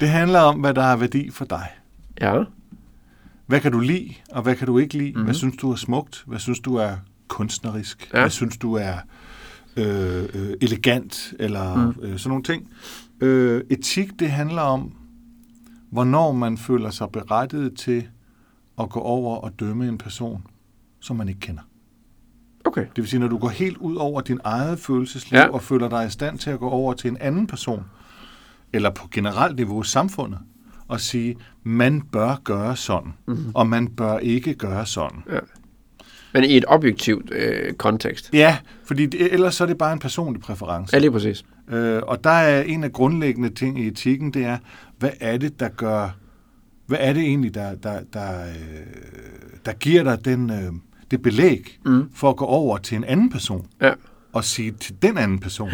det 0.00 0.08
handler 0.08 0.40
om, 0.40 0.60
hvad 0.60 0.74
der 0.74 0.82
er 0.82 0.96
værdi 0.96 1.30
for 1.30 1.44
dig. 1.44 1.66
Ja. 2.20 2.42
Hvad 3.46 3.60
kan 3.60 3.72
du 3.72 3.80
lide, 3.80 4.14
og 4.32 4.42
hvad 4.42 4.56
kan 4.56 4.66
du 4.66 4.78
ikke 4.78 4.94
lide? 4.94 5.04
Mhm. 5.04 5.10
Mm-hmm. 5.14 5.24
Hvad 5.24 5.34
synes 5.34 5.56
du 5.56 5.72
er 5.72 5.76
smukt? 5.76 6.24
Hvad 6.26 6.38
synes 6.38 6.60
du 6.60 6.76
er 6.76 6.92
kunstnerisk? 7.28 8.10
Ja. 8.14 8.20
Hvad 8.20 8.30
synes 8.30 8.56
du 8.56 8.74
er 8.74 8.94
øh, 9.76 10.24
øh, 10.34 10.52
elegant? 10.60 11.32
Eller 11.38 11.74
Mm. 11.76 11.82
mm. 11.82 11.94
øh, 12.02 12.18
sådan 12.18 12.28
nogle 12.28 12.42
ting. 12.44 12.68
Øh, 13.20 13.62
etik, 13.70 14.10
det 14.20 14.30
handler 14.30 14.62
om, 14.62 14.92
hvornår 15.90 16.32
man 16.32 16.58
føler 16.58 16.90
sig 16.90 17.08
berettiget 17.12 17.76
til 17.76 18.08
at 18.80 18.90
gå 18.90 19.00
over 19.00 19.36
og 19.36 19.60
dømme 19.60 19.88
en 19.88 19.98
person, 19.98 20.46
som 21.00 21.16
man 21.16 21.28
ikke 21.28 21.40
kender. 21.40 21.62
Okay. 22.64 22.80
Det 22.80 22.96
vil 22.96 23.06
sige, 23.08 23.20
når 23.20 23.28
du 23.28 23.38
går 23.38 23.48
helt 23.48 23.76
ud 23.76 23.96
over 23.96 24.20
din 24.20 24.40
eget 24.44 24.78
følelsesliv 24.78 25.36
Ja. 25.38 25.42
ja. 25.44 25.50
og 25.50 25.62
føler 25.62 25.88
dig 25.88 26.06
i 26.06 26.10
stand 26.10 26.38
til 26.38 26.50
at 26.50 26.58
gå 26.58 26.68
over 26.68 26.92
til 26.94 27.10
en 27.10 27.16
anden 27.20 27.46
person, 27.46 27.84
eller 28.72 28.90
på 28.90 29.08
generelt 29.12 29.56
niveau 29.56 29.82
samfundet, 29.82 30.38
og 30.88 31.00
sige, 31.00 31.36
man 31.62 32.00
bør 32.02 32.40
gøre 32.44 32.76
sådan, 32.76 33.12
Mhm. 33.26 33.36
mm-hmm. 33.36 33.52
og 33.54 33.66
man 33.66 33.88
bør 33.88 34.18
ikke 34.18 34.54
gøre 34.54 34.86
sådan. 34.86 35.22
Men 36.34 36.44
i 36.44 36.56
et 36.56 36.64
objektivt 36.68 37.30
øh, 37.32 37.72
kontekst. 37.74 38.30
Ja, 38.32 38.58
fordi 38.84 39.06
det, 39.06 39.32
ellers 39.32 39.54
så 39.54 39.64
er 39.64 39.68
det 39.68 39.78
bare 39.78 39.92
en 39.92 39.98
personlig 39.98 40.42
præference. 40.42 40.94
Ja, 40.94 41.00
lige 41.00 41.10
præcis. 41.10 41.44
Øh, 41.70 42.02
og 42.06 42.24
der 42.24 42.30
er 42.30 42.62
en 42.62 42.84
af 42.84 42.92
grundlæggende 42.92 43.50
ting 43.50 43.80
i 43.80 43.86
etikken, 43.86 44.34
det 44.34 44.44
er, 44.44 44.58
hvad 44.98 45.10
er 45.20 45.36
det, 45.36 45.60
der 45.60 45.68
gør, 45.68 46.08
hvad 46.86 46.98
er 47.00 47.12
det 47.12 47.22
egentlig, 47.22 47.54
der, 47.54 47.74
der, 47.74 48.00
der, 48.12 48.42
øh, 48.42 48.54
der 49.66 49.72
giver 49.72 50.02
dig 50.02 50.24
den, 50.24 50.50
øh, 50.50 50.72
det 51.10 51.22
belæg 51.22 51.78
Mm. 51.84 52.10
for 52.14 52.30
at 52.30 52.36
gå 52.36 52.44
over 52.44 52.78
til 52.78 52.96
en 52.96 53.04
anden 53.04 53.30
person 53.30 53.66
Ja, 53.80 53.92
og 54.32 54.44
sige 54.44 54.70
til 54.70 55.02
den 55.02 55.18
anden 55.18 55.38
person, 55.38 55.70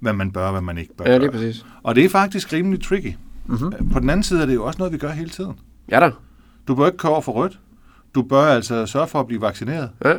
hvad 0.00 0.12
man 0.12 0.30
bør, 0.32 0.50
hvad 0.50 0.60
man 0.60 0.78
ikke 0.78 0.96
bør 0.96 1.04
ja 1.04 1.18
lige 1.18 1.20
gøre. 1.30 1.30
præcis. 1.40 1.66
Og 1.82 1.94
det 1.94 2.04
er 2.04 2.08
faktisk 2.08 2.52
rimelig 2.52 2.82
tricky. 2.82 3.12
Mm-hmm. 3.46 3.90
På 3.90 4.00
den 4.00 4.10
anden 4.10 4.22
side 4.22 4.42
er 4.42 4.46
det 4.46 4.54
jo 4.54 4.64
også 4.64 4.78
noget, 4.78 4.92
vi 4.92 4.98
gør 4.98 5.10
hele 5.10 5.30
tiden. 5.30 5.52
Ja 5.90 6.00
da. 6.00 6.10
Du 6.68 6.74
bør 6.74 6.86
ikke 6.86 6.98
køre 6.98 7.12
over 7.12 7.20
for 7.20 7.32
rødt. 7.32 7.58
Du 8.14 8.22
bør 8.22 8.42
altså 8.42 8.86
sørge 8.86 9.06
for 9.06 9.20
at 9.20 9.26
blive 9.26 9.40
vaccineret. 9.40 9.90
Ja. 10.04 10.14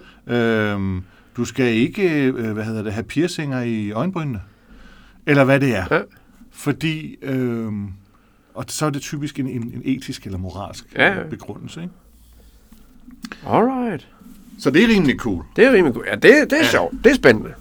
Øhm, 0.74 1.04
du 1.38 1.46
skal 1.46 1.66
ikke 1.74 2.24
øh, 2.28 2.52
hvad 2.54 2.64
hedder 2.64 2.84
det, 2.84 2.94
have 2.94 3.04
piercinger 3.04 3.62
i 3.62 3.92
øjenbrynene. 3.92 4.42
Eller 5.26 5.44
hvad 5.44 5.60
det 5.60 5.76
er. 5.76 5.86
Ja. 5.92 6.02
Fordi, 6.52 7.16
øhm, 7.22 7.88
og 8.54 8.66
så 8.68 8.86
er 8.86 8.90
det 8.90 9.02
typisk 9.02 9.40
en, 9.40 9.48
en, 9.48 9.62
en 9.62 9.82
etisk 9.86 10.26
eller 10.26 10.38
moralsk 10.38 10.86
Ja, 10.96 11.14
ja. 11.14 11.24
begrundelse. 11.24 11.82
Ikke? 11.82 11.94
Alright. 13.48 14.08
Så 14.60 14.72
det 14.72 14.84
er 14.84 14.88
rimelig 14.88 15.18
cool. 15.18 15.44
Det 15.56 15.66
er 15.66 15.72
rimelig 15.74 15.94
godt. 15.94 16.06
Ja, 16.08 16.16
det, 16.16 16.24
det 16.24 16.54
er 16.54 16.58
ja. 16.58 16.70
Sjovt. 16.70 16.94
Det 17.04 17.12
er 17.12 17.16
spændende. 17.16 17.54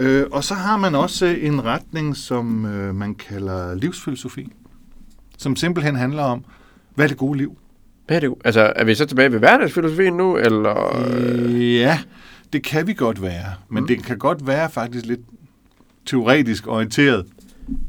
Øh, 0.00 0.26
og 0.32 0.44
så 0.44 0.54
har 0.54 0.76
man 0.76 0.94
også 0.94 1.26
en 1.26 1.64
retning, 1.64 2.16
som 2.16 2.66
øh, 2.66 2.94
man 2.94 3.14
kalder 3.14 3.74
livsfilosofi. 3.74 4.52
Som 5.38 5.56
simpelthen 5.56 5.96
handler 5.96 6.22
om, 6.22 6.44
hvad 6.94 7.04
er 7.04 7.08
det 7.08 7.16
gode 7.16 7.38
liv? 7.38 7.58
Hvad 8.06 8.16
er 8.16 8.20
det? 8.20 8.34
Altså, 8.44 8.72
er 8.76 8.84
vi 8.84 8.94
så 8.94 9.06
tilbage 9.06 9.32
ved 9.32 9.38
hverdagsfilosofien 9.38 10.14
nu, 10.14 10.36
eller? 10.36 11.06
Øh, 11.06 11.74
ja, 11.74 11.98
det 12.52 12.62
kan 12.62 12.86
vi 12.86 12.94
godt 12.94 13.22
være. 13.22 13.54
Men 13.68 13.82
mm. 13.82 13.86
det 13.86 14.04
kan 14.04 14.18
godt 14.18 14.46
være 14.46 14.70
faktisk 14.70 15.06
lidt 15.06 15.20
teoretisk 16.10 16.66
orienteret. 16.66 17.26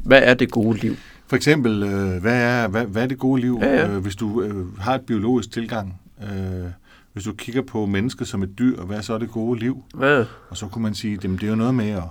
Hvad 0.04 0.20
er 0.22 0.34
det 0.34 0.50
gode 0.50 0.78
liv? 0.78 0.96
For 1.26 1.36
eksempel, 1.36 1.82
øh, 1.82 2.20
hvad, 2.22 2.42
er, 2.42 2.68
hvad, 2.68 2.84
hvad 2.86 3.02
er 3.02 3.06
det 3.06 3.18
gode 3.18 3.40
liv, 3.40 3.58
Ja, 3.62 3.74
ja. 3.74 3.88
Øh, 3.88 3.98
hvis 4.02 4.16
du 4.16 4.42
øh, 4.42 4.78
har 4.78 4.94
et 4.94 5.00
biologisk 5.00 5.50
tilgang? 5.52 6.00
Øh, 6.22 6.66
hvis 7.12 7.24
du 7.24 7.32
kigger 7.32 7.62
på 7.62 7.86
mennesket 7.86 8.28
som 8.28 8.42
et 8.42 8.58
dyr, 8.58 8.82
hvad 8.82 8.96
er 8.96 9.00
så 9.00 9.18
det 9.18 9.30
gode 9.30 9.58
liv? 9.60 9.82
Ja. 10.00 10.24
Og 10.50 10.56
så 10.56 10.66
kunne 10.66 10.82
man 10.82 10.94
sige, 10.94 11.14
at 11.14 11.22
det 11.22 11.42
er 11.42 11.48
jo 11.48 11.54
noget 11.54 11.74
med 11.74 11.90
at, 11.90 12.02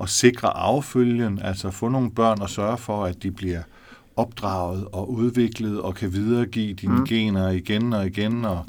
at 0.00 0.08
sikre 0.08 0.56
affølgen, 0.56 1.38
altså 1.42 1.70
få 1.70 1.88
nogle 1.88 2.10
børn 2.10 2.40
og 2.40 2.50
sørge 2.50 2.78
for, 2.78 3.04
at 3.04 3.22
de 3.22 3.30
bliver 3.30 3.62
opdraget 4.16 4.84
og 4.92 5.12
udviklet 5.12 5.80
og 5.80 5.94
kan 5.94 6.12
videregive 6.12 6.74
dine 6.74 6.92
Mm. 6.92 6.98
mm. 6.98 7.06
gener 7.06 7.48
igen 7.50 7.92
og 7.92 8.06
igen. 8.06 8.44
Og, 8.44 8.64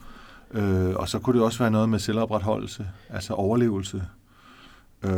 øh, 0.53 0.95
og 0.95 1.09
så 1.09 1.19
kunne 1.19 1.35
det 1.37 1.45
også 1.45 1.59
være 1.59 1.71
noget 1.71 1.89
med 1.89 1.99
selvopretholdelse, 1.99 2.87
altså 3.09 3.33
overlevelse. 3.33 4.03
Øh, 5.03 5.11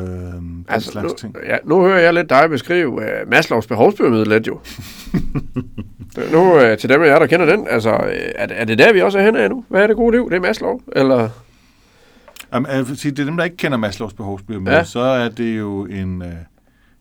Altså, 0.67 0.91
slags 0.91 1.07
nu, 1.07 1.13
ting. 1.17 1.35
ja, 1.45 1.57
nu 1.65 1.81
hører 1.81 1.99
jeg 1.99 2.13
lidt 2.13 2.29
dig 2.29 2.49
beskrive 2.49 2.89
uh, 2.91 3.01
Maslows 3.29 3.67
behovspyramide 3.67 4.29
lidt 4.29 4.47
jo. 4.47 4.59
nu 6.33 6.55
uh, 6.55 6.77
til 6.79 6.89
dem 6.89 7.01
af 7.01 7.07
jer, 7.07 7.19
der 7.19 7.27
kender 7.27 7.45
den, 7.45 7.67
altså, 7.69 7.89
uh, 7.93 7.97
er, 8.35 8.45
det- 8.45 8.59
er 8.61 8.65
det 8.65 8.77
der, 8.77 8.93
vi 8.93 9.01
også 9.01 9.19
er 9.19 9.23
henne 9.23 9.39
af 9.39 9.49
nu? 9.49 9.65
Hvad 9.69 9.83
er 9.83 9.87
det 9.87 9.95
gode 9.95 10.11
liv? 10.11 10.29
Det 10.29 10.35
er 10.35 10.39
Maslow? 10.41 10.79
Eller? 10.95 11.29
Jamen, 12.53 12.71
jeg 12.71 12.87
vil 12.87 12.97
sige, 12.97 13.11
det 13.11 13.19
er 13.19 13.25
dem, 13.25 13.37
der 13.37 13.43
ikke 13.43 13.57
kender 13.57 13.77
Maslows 13.77 14.13
behovspyramide, 14.13 14.75
Ja. 14.75 14.83
så 14.83 14.99
er 14.99 15.29
det 15.29 15.57
jo 15.59 15.85
en, 15.85 16.21
øh, 16.21 16.27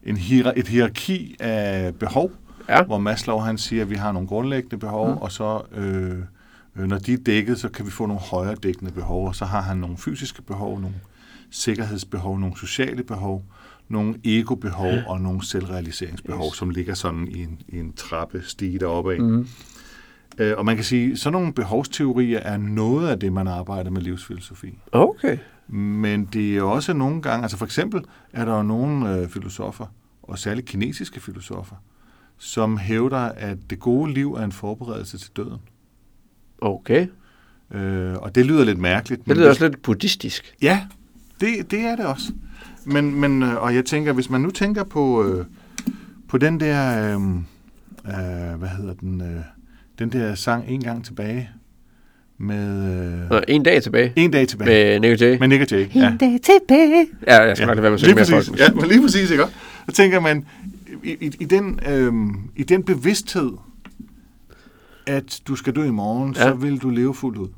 en 0.04 0.16
hier- 0.16 0.52
et 0.56 0.68
hierarki 0.68 1.36
af 1.40 1.94
behov, 1.94 2.30
Ja. 2.68 2.82
hvor 2.82 2.98
Maslow 2.98 3.38
han 3.38 3.58
siger, 3.58 3.82
at 3.82 3.90
vi 3.90 3.94
har 3.94 4.12
nogle 4.12 4.28
grundlæggende 4.28 4.76
behov, 4.76 5.10
Mm. 5.10 5.16
og 5.16 5.32
så 5.32 5.60
øh, 5.76 6.10
øh, 6.76 6.84
når 6.88 6.98
de 6.98 7.12
er 7.12 7.16
dækket, 7.26 7.58
så 7.60 7.68
kan 7.68 7.86
vi 7.86 7.90
få 7.90 8.06
nogle 8.06 8.20
højere 8.30 8.54
dækkende 8.62 8.92
behov, 8.92 9.28
og 9.28 9.34
så 9.34 9.44
har 9.44 9.60
han 9.60 9.76
nogle 9.76 9.96
fysiske 9.96 10.42
behov, 10.42 10.80
nogle 10.80 10.94
sikkerhedsbehov, 11.52 12.38
nogle 12.38 12.56
sociale 12.56 13.02
behov, 13.02 13.44
nogle 13.88 14.14
ego-behov 14.24 14.92
og 15.06 15.20
nogle 15.20 15.46
selvrealiseringsbehov, 15.46 16.46
Yes. 16.50 16.56
som 16.56 16.70
ligger 16.70 16.94
sådan 16.94 17.28
i 17.28 17.42
en, 17.42 17.60
i 17.68 17.78
en 17.78 17.92
trappe 17.92 18.42
stige 18.44 18.78
deroppe 18.78 19.14
af. 19.14 19.20
Mm. 19.20 19.46
Øh, 20.38 20.54
og 20.58 20.64
man 20.64 20.76
kan 20.76 20.84
sige, 20.84 21.16
sådan 21.16 21.32
nogle 21.32 21.52
behovsteorier 21.52 22.38
er 22.38 22.56
noget 22.56 23.08
af 23.08 23.20
det, 23.20 23.32
man 23.32 23.48
arbejder 23.48 23.90
med 23.90 24.02
livsfilosofi. 24.02 24.78
Okay. 24.92 25.38
Men 25.68 26.24
det 26.24 26.56
er 26.56 26.62
også 26.62 26.92
nogle 26.92 27.22
gange, 27.22 27.42
altså 27.42 27.56
for 27.56 27.64
eksempel 27.64 28.02
er 28.32 28.44
der 28.44 28.56
jo 28.56 28.62
nogle 28.62 29.16
øh, 29.18 29.28
filosofer, 29.28 29.86
og 30.22 30.38
særligt 30.38 30.66
kinesiske 30.66 31.20
filosofer, 31.20 31.76
som 32.38 32.76
hævder, 32.78 33.18
at 33.18 33.58
det 33.70 33.78
gode 33.80 34.12
liv 34.12 34.32
er 34.34 34.44
en 34.44 34.52
forberedelse 34.52 35.18
til 35.18 35.30
døden. 35.36 35.58
Okay. 36.60 37.06
Øh, 37.70 38.14
og 38.14 38.34
det 38.34 38.46
lyder 38.46 38.64
lidt 38.64 38.78
mærkeligt. 38.78 39.18
Det 39.20 39.28
men 39.28 39.36
lyder 39.36 39.46
hvis- 39.48 39.56
også 39.62 39.68
lidt 39.68 39.82
buddhistisk. 39.82 40.54
Ja, 40.62 40.86
det, 41.42 41.70
det 41.70 41.80
er 41.80 41.96
det 41.96 42.06
også. 42.06 42.32
Men, 42.84 43.20
men, 43.20 43.42
øh, 43.42 43.62
og 43.62 43.74
jeg 43.74 43.84
tænker, 43.84 44.12
hvis 44.12 44.30
man 44.30 44.40
nu 44.40 44.50
tænker 44.50 44.84
på, 44.84 45.24
øh, 45.24 45.44
på 46.28 46.38
den 46.38 46.60
der, 46.60 47.08
øh, 47.08 47.22
øh, 48.06 48.58
hvad 48.58 48.68
hedder 48.68 48.94
den, 48.94 49.20
øh, 49.20 49.42
den 49.98 50.12
der 50.12 50.34
sang 50.34 50.64
En 50.68 50.80
gang 50.80 51.04
tilbage, 51.04 51.50
med 52.38 52.94
øh, 53.24 53.30
Nå, 53.30 53.40
en 53.48 53.62
dag 53.62 53.82
tilbage. 53.82 54.12
En 54.16 54.30
dag 54.30 54.48
tilbage. 54.48 55.00
Med 55.00 55.10
Nick 55.10 55.22
Jay. 55.22 55.38
Med 55.38 55.48
Nick 55.48 55.72
Jay. 55.72 55.88
Ja. 55.94 56.12
dag 56.20 56.40
tilbage. 56.42 57.06
Ja, 57.26 57.42
jeg 57.42 57.56
skal 57.56 57.66
nok 57.66 57.76
lade 57.76 57.82
være 57.82 57.90
med 57.90 57.94
at 57.94 58.00
synge 58.00 58.14
mere 58.14 58.24
præcis. 58.24 58.48
folk. 58.48 58.60
Ja, 58.60 58.72
men 58.72 58.86
lige 58.88 59.02
præcis, 59.02 59.30
ikke 59.30 59.44
også? 59.44 59.54
Så 59.88 59.94
tænker 59.94 60.20
man, 60.20 60.46
i, 61.02 61.10
i, 61.10 61.36
i, 61.40 61.44
den, 61.44 61.80
øhm, 61.88 62.34
i 62.56 62.62
den 62.62 62.82
bevidsthed, 62.82 63.52
at 65.06 65.40
du 65.48 65.56
skal 65.56 65.76
dø 65.76 65.84
i 65.84 65.90
morgen, 65.90 66.34
ja. 66.34 66.44
Ja. 66.44 66.48
så 66.48 66.54
vil 66.54 66.78
du 66.78 66.90
leve 66.90 67.14
fuldt 67.14 67.38
ud. 67.38 67.48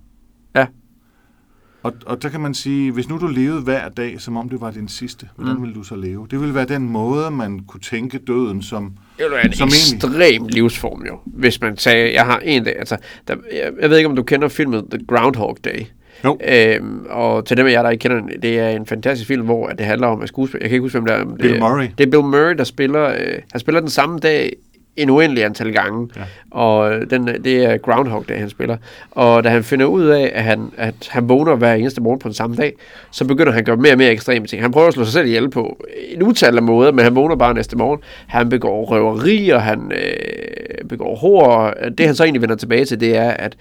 Og, 1.84 1.92
og 2.06 2.22
der 2.22 2.28
kan 2.28 2.40
man 2.40 2.54
sige, 2.54 2.92
hvis 2.92 3.08
nu 3.08 3.18
du 3.18 3.26
levede 3.26 3.60
hver 3.60 3.88
dag, 3.88 4.20
som 4.20 4.36
om 4.36 4.48
det 4.48 4.60
var 4.60 4.70
din 4.70 4.88
sidste, 4.88 5.28
hvordan 5.36 5.54
Mm. 5.56 5.62
ville 5.62 5.74
du 5.74 5.82
så 5.82 5.96
leve? 5.96 6.26
Det 6.30 6.40
ville 6.40 6.54
være 6.54 6.64
den 6.64 6.88
måde, 6.88 7.30
man 7.30 7.60
kunne 7.60 7.80
tænke 7.80 8.18
døden 8.18 8.62
som... 8.62 8.84
Det 8.84 9.24
ville 9.24 9.34
være 9.36 9.46
en 9.46 9.52
Som 9.52 9.68
egentlig- 9.68 9.94
ekstrem 10.36 10.46
livsform 10.48 11.02
jo, 11.06 11.18
hvis 11.26 11.60
man 11.60 11.76
sagde, 11.76 12.14
jeg 12.14 12.24
har 12.24 12.38
en 12.44 12.64
dag, 12.64 12.78
altså, 12.78 12.96
der, 13.28 13.34
jeg, 13.52 13.72
jeg 13.80 13.90
ved 13.90 13.96
ikke, 13.96 14.08
om 14.08 14.16
du 14.16 14.22
kender 14.22 14.48
filmet 14.48 14.84
The 14.90 15.00
Groundhog 15.08 15.56
Day. 15.64 15.80
Jo. 16.24 16.38
Øhm, 16.48 17.06
og 17.10 17.46
til 17.46 17.56
dem 17.56 17.66
af 17.66 17.70
jer, 17.72 17.82
der 17.82 17.90
ikke 17.90 18.02
kender 18.02 18.20
den, 18.20 18.30
det 18.42 18.58
er 18.58 18.68
en 18.68 18.86
fantastisk 18.86 19.28
film, 19.28 19.44
hvor 19.44 19.68
det 19.68 19.86
handler 19.86 20.06
om 20.06 20.22
at 20.22 20.28
skuespil. 20.28 20.58
Jeg 20.60 20.68
kan 20.70 20.74
ikke 20.76 20.82
huske, 20.82 21.00
hvem 21.00 21.06
det 21.06 21.14
er. 21.34 21.36
Bill 21.36 21.60
Murray. 21.60 21.88
Det 21.98 22.06
er 22.06 22.10
Bill 22.10 22.22
Murray, 22.24 22.54
der 22.58 22.64
spiller, 22.64 23.04
øh, 23.08 23.38
han 23.52 23.60
spiller 23.60 23.80
den 23.80 23.90
samme 23.90 24.18
dag 24.18 24.56
en 24.96 25.10
uendelig 25.10 25.44
antal 25.44 25.72
gange. 25.72 26.08
Ja. 26.16 26.22
Og 26.50 27.10
den, 27.10 27.26
det 27.26 27.64
er 27.64 27.76
Groundhog 27.76 28.24
Day, 28.28 28.38
han 28.38 28.50
spiller. 28.50 28.76
Og 29.10 29.44
da 29.44 29.48
han 29.48 29.64
finder 29.64 29.86
ud 29.86 30.06
af, 30.06 30.32
at 30.34 30.44
han, 30.44 30.72
at 30.76 30.94
han 31.10 31.28
vågner 31.28 31.54
hver 31.54 31.74
eneste 31.74 32.00
morgen 32.00 32.18
på 32.18 32.28
den 32.28 32.34
samme 32.34 32.56
dag, 32.56 32.72
så 33.10 33.24
begynder 33.24 33.52
han 33.52 33.60
at 33.60 33.66
gøre 33.66 33.76
mere 33.76 33.92
og 33.92 33.98
mere 33.98 34.10
ekstreme 34.10 34.46
ting. 34.46 34.62
Han 34.62 34.72
prøver 34.72 34.88
at 34.88 34.94
slå 34.94 35.04
sig 35.04 35.12
selv 35.12 35.26
ihjel 35.26 35.50
på 35.50 35.84
en 36.08 36.22
utal 36.22 36.56
af 36.56 36.62
måder, 36.62 36.92
men 36.92 37.04
han 37.04 37.14
vågner 37.14 37.36
bare 37.36 37.54
næste 37.54 37.76
morgen. 37.76 38.00
Han 38.26 38.48
begår 38.48 38.84
røverier, 38.84 39.58
han 39.58 39.92
øh, 39.92 40.88
begår 40.88 41.16
hår. 41.16 41.74
Det 41.98 42.06
han 42.06 42.14
så 42.14 42.24
egentlig 42.24 42.42
vender 42.42 42.56
tilbage 42.56 42.84
til, 42.84 43.00
det 43.00 43.16
er, 43.16 43.30
at, 43.30 43.56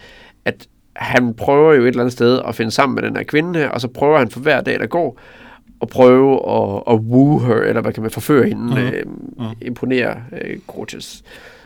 at 0.45 0.67
han 0.95 1.33
prøver 1.33 1.73
jo 1.73 1.81
et 1.81 1.87
eller 1.87 1.99
andet 1.99 2.13
sted 2.13 2.41
at 2.47 2.55
finde 2.55 2.71
sammen 2.71 2.95
med 2.95 3.03
den 3.03 3.15
her 3.15 3.23
kvinde 3.23 3.71
og 3.71 3.81
så 3.81 3.87
prøver 3.87 4.17
han 4.17 4.29
for 4.29 4.39
hver 4.39 4.61
dag, 4.61 4.79
der 4.79 4.85
går, 4.85 5.19
at 5.83 5.89
prøve 5.89 6.33
at, 6.33 6.83
at 6.93 6.99
woo 6.99 7.39
her, 7.39 7.55
eller 7.55 7.81
hvad 7.81 7.93
kan 7.93 8.01
man 8.03 8.11
forføre 8.11 8.47
hende, 8.47 8.63
Mhm. 8.63 8.77
øh, 9.45 9.51
imponere 9.61 10.15
øh, 10.41 10.57
Grotius. 10.67 11.23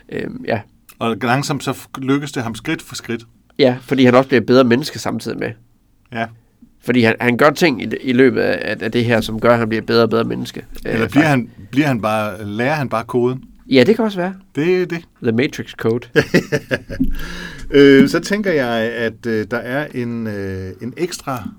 Øh, 0.09 0.23
ja. 0.47 0.59
Og 0.99 1.17
langsomt 1.21 1.63
så 1.63 1.87
lykkes 1.97 2.31
det 2.31 2.43
ham 2.43 2.55
skridt 2.55 2.81
for 2.81 2.95
skridt. 2.95 3.23
ja, 3.59 3.77
fordi 3.81 4.05
han 4.05 4.15
også 4.15 4.27
bliver 4.27 4.41
et 4.41 4.47
bedre 4.47 4.63
menneske 4.63 4.99
samtidig 4.99 5.39
med. 5.39 5.51
Ja. 6.13 6.25
Fordi 6.81 7.01
han, 7.03 7.15
han 7.21 7.37
gør 7.37 7.49
ting 7.49 7.81
i, 7.83 7.87
i 8.01 8.13
løbet 8.13 8.41
af, 8.41 8.77
af 8.81 8.91
det 8.91 9.05
her, 9.05 9.21
som 9.21 9.39
gør, 9.39 9.51
at 9.53 9.59
han 9.59 9.69
bliver 9.69 9.81
bedre 9.81 10.03
og 10.03 10.09
bedre 10.09 10.23
menneske. 10.23 10.65
Øh, 10.87 10.93
Eller 10.93 11.07
bliver 11.07 11.25
han, 11.25 11.49
bliver 11.71 11.87
han 11.87 12.01
bare, 12.01 12.45
lærer 12.45 12.73
han 12.75 12.89
bare 12.89 13.03
koden? 13.03 13.43
Ja, 13.69 13.83
det 13.83 13.95
kan 13.95 14.05
også 14.05 14.17
være. 14.19 14.33
Det 14.55 14.81
er 14.81 14.85
det. 14.85 15.01
The 15.23 15.31
Matrix 15.31 15.71
Code. 15.71 16.07
Øh, 17.71 18.09
så 18.09 18.19
tænker 18.19 18.51
jeg, 18.51 18.73
at 18.93 19.25
øh, 19.25 19.45
der 19.51 19.57
er 19.57 19.87
en, 19.95 20.27
øh, 20.27 20.71
en 20.81 20.93
ekstra, 20.97 21.49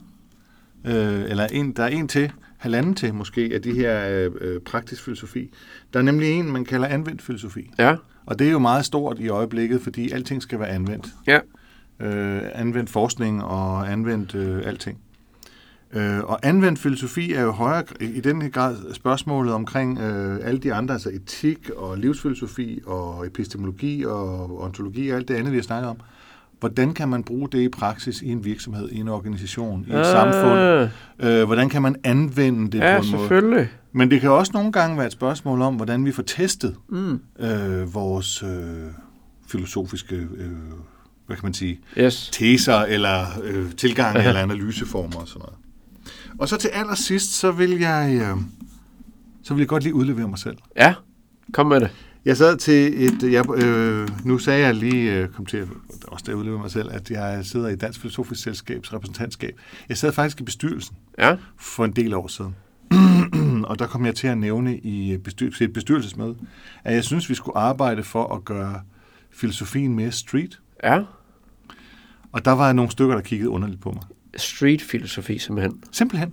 øh, 0.84 1.22
eller 1.28 1.46
en, 1.46 1.72
der 1.72 1.82
er 1.82 1.88
en 1.88 2.08
til, 2.08 2.30
halvanden 2.58 2.94
til 2.94 3.14
måske, 3.14 3.50
af 3.54 3.62
de 3.62 3.72
her 3.72 4.08
øh, 4.08 4.30
øh, 4.40 4.60
praktisk 4.60 5.02
filosofi. 5.04 5.50
Der 5.92 5.98
er 5.98 6.02
nemlig 6.02 6.28
en, 6.30 6.52
man 6.52 6.64
kalder 6.64 6.86
anvendt 6.88 7.22
filosofi. 7.22 7.70
Ja, 7.78 7.96
Og 8.26 8.38
det 8.38 8.46
er 8.46 8.50
jo 8.50 8.58
meget 8.58 8.84
stort 8.84 9.18
i 9.18 9.28
øjeblikket, 9.28 9.80
fordi 9.80 10.10
alting 10.10 10.42
skal 10.42 10.58
være 10.58 10.68
anvendt. 10.68 11.08
ja. 11.26 11.38
Øh, 12.00 12.42
anvendt 12.54 12.90
forskning 12.90 13.44
og 13.44 13.92
anvendt 13.92 14.34
øh, 14.34 14.62
alting. 14.66 14.98
Øh, 15.92 16.18
og 16.18 16.38
anvendt 16.42 16.78
filosofi 16.78 17.32
er 17.32 17.42
jo 17.42 17.50
højere 17.50 17.84
i 18.00 18.20
den 18.20 18.42
her 18.42 18.48
grad 18.48 18.76
spørgsmålet 18.94 19.54
omkring 19.54 19.98
øh, 19.98 20.38
alle 20.42 20.60
de 20.60 20.74
andre, 20.74 20.94
altså 20.94 21.10
etik 21.12 21.70
og 21.76 21.98
livsfilosofi 21.98 22.80
og 22.86 23.26
epistemologi 23.26 24.04
og 24.04 24.60
ontologi 24.62 25.08
og 25.10 25.16
alt 25.16 25.28
det 25.28 25.34
andet, 25.34 25.52
vi 25.52 25.56
har 25.56 25.62
snakket 25.62 25.90
om. 25.90 25.96
Hvordan 26.60 26.94
kan 26.94 27.08
man 27.08 27.22
bruge 27.24 27.48
det 27.52 27.58
i 27.60 27.68
praksis 27.68 28.22
i 28.22 28.28
en 28.28 28.44
virksomhed, 28.44 28.88
i 28.90 28.96
en 28.96 29.08
organisation, 29.08 29.84
i 29.88 29.90
et 29.90 29.96
Ah. 29.96 30.04
samfund? 30.06 30.90
Øh, 31.30 31.44
hvordan 31.44 31.68
kan 31.68 31.82
man 31.82 31.96
anvende 32.04 32.70
det 32.70 32.78
Ja, 32.78 32.98
på 32.98 33.04
en 33.04 33.10
måde? 33.10 33.22
selvfølgelig. 33.22 33.68
Men 33.92 34.10
det 34.10 34.20
kan 34.20 34.30
også 34.30 34.52
nogle 34.54 34.72
gange 34.72 34.96
være 34.96 35.06
et 35.06 35.12
spørgsmål 35.12 35.62
om, 35.62 35.74
hvordan 35.74 36.04
vi 36.04 36.12
får 36.12 36.22
testet 36.22 36.76
Mm. 36.88 37.20
øh, 37.40 37.94
vores 37.94 38.42
øh, 38.42 38.48
filosofiske, 39.48 40.16
øh, 40.16 40.50
hvad 41.26 41.36
kan 41.36 41.44
man 41.46 41.54
sige, 41.54 41.80
Yes. 41.98 42.30
teser 42.32 42.74
eller 42.78 43.24
øh, 43.44 43.72
tilgange 43.72 44.24
eller 44.24 44.40
analyseformer 44.40 45.16
og 45.20 45.28
sådan 45.28 45.40
noget. 45.40 45.54
Og 46.38 46.48
så 46.48 46.56
til 46.56 46.68
allersidst, 46.68 47.32
så 47.38 47.50
vil 47.50 47.78
jeg, 47.78 48.14
øh, 48.22 48.36
så 49.42 49.54
vil 49.54 49.60
jeg 49.60 49.68
godt 49.68 49.82
lige 49.82 49.94
udlevere 49.94 50.28
mig 50.28 50.38
selv. 50.38 50.56
Ja, 50.76 50.94
kom 51.52 51.66
med 51.66 51.80
det. 51.80 51.90
Jeg 52.24 52.36
sad 52.36 52.56
til 52.56 53.04
et, 53.04 53.32
jeg, 53.32 53.62
øh, 53.64 54.08
nu 54.24 54.38
sagde 54.38 54.66
jeg 54.66 54.74
lige, 54.74 55.12
øh, 55.14 55.28
kom 55.28 55.46
til, 55.46 55.68
også 56.08 56.22
da 56.26 56.30
jeg 56.30 56.36
udleverer 56.38 56.60
mig 56.60 56.70
selv, 56.70 56.88
at 56.92 57.10
jeg 57.10 57.44
sidder 57.46 57.68
i 57.68 57.76
Dansk 57.76 58.00
Filosofisk 58.00 58.42
Selskabs 58.42 58.92
repræsentantskab. 58.92 59.58
Jeg 59.88 59.96
sad 59.96 60.12
faktisk 60.12 60.40
i 60.40 60.44
bestyrelsen 60.44 60.96
Ja, 61.18 61.36
for 61.56 61.84
en 61.84 61.92
del 61.92 62.14
år 62.14 62.26
siden. 62.28 62.54
og 63.64 63.78
der 63.78 63.86
kom 63.86 64.06
jeg 64.06 64.14
til 64.14 64.26
at 64.26 64.38
nævne 64.38 64.78
i 64.78 65.16
bestyr- 65.16 65.56
til 65.56 65.64
et 65.64 65.72
bestyrelsesmøde, 65.72 66.36
at 66.84 66.94
jeg 66.94 67.04
synes, 67.04 67.28
vi 67.30 67.34
skulle 67.34 67.58
arbejde 67.58 68.02
for 68.02 68.34
at 68.34 68.44
gøre 68.44 68.80
filosofien 69.30 69.94
mere 69.94 70.12
street. 70.12 70.60
ja. 70.84 71.02
Og 72.32 72.44
der 72.44 72.50
var 72.52 72.72
nogle 72.72 72.90
stykker, 72.90 73.14
der 73.14 73.22
kiggede 73.22 73.50
underligt 73.50 73.80
på 73.80 73.90
mig. 73.90 74.02
Street 74.36 74.82
filosofi 74.82 75.38
simpelthen. 75.38 75.82
Simpelthen. 75.92 76.32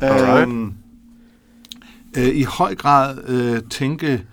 Alright. 0.00 0.48
Øhm, 0.48 0.72
øh, 2.16 2.28
I 2.36 2.42
høj 2.42 2.74
grad 2.74 3.18
øh, 3.28 3.62
tænke 3.70 4.24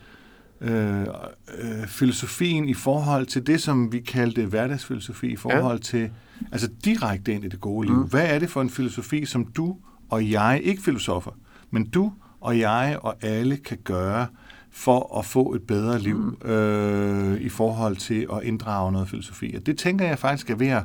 øh, 0.61 1.01
øh, 1.01 1.87
filosofien 1.87 2.69
i 2.69 2.73
forhold 2.73 3.25
til 3.25 3.47
det, 3.47 3.61
som 3.61 3.91
vi 3.91 3.99
kaldte 3.99 4.45
hverdagsfilosofi, 4.45 5.27
i 5.27 5.35
forhold 5.35 5.77
ja. 5.77 5.83
til, 5.83 6.09
altså 6.51 6.69
direkte 6.85 7.33
ind 7.33 7.45
i 7.45 7.47
det 7.47 7.61
gode 7.61 7.87
liv. 7.87 7.95
Mm. 7.95 8.09
Hvad 8.09 8.25
er 8.25 8.39
det 8.39 8.49
for 8.49 8.61
en 8.61 8.69
filosofi, 8.69 9.25
som 9.25 9.45
du 9.45 9.77
og 10.09 10.31
jeg, 10.31 10.61
ikke 10.63 10.81
filosofer, 10.81 11.31
men 11.71 11.89
du 11.89 12.11
og 12.41 12.59
jeg 12.59 12.97
og 13.01 13.15
alle 13.21 13.57
kan 13.57 13.77
gøre 13.83 14.27
for 14.71 15.19
at 15.19 15.25
få 15.25 15.53
et 15.53 15.61
bedre 15.61 15.99
liv 15.99 16.17
mm. 16.17 16.49
øh, 16.49 17.41
i 17.41 17.49
forhold 17.49 17.95
til 17.95 18.27
at 18.33 18.43
inddrage 18.43 18.91
noget 18.91 19.09
filosofi. 19.09 19.53
Og 19.55 19.65
det 19.65 19.77
tænker 19.77 20.05
jeg 20.05 20.19
faktisk 20.19 20.49
er 20.49 20.55
ved 20.55 20.67
at 20.67 20.83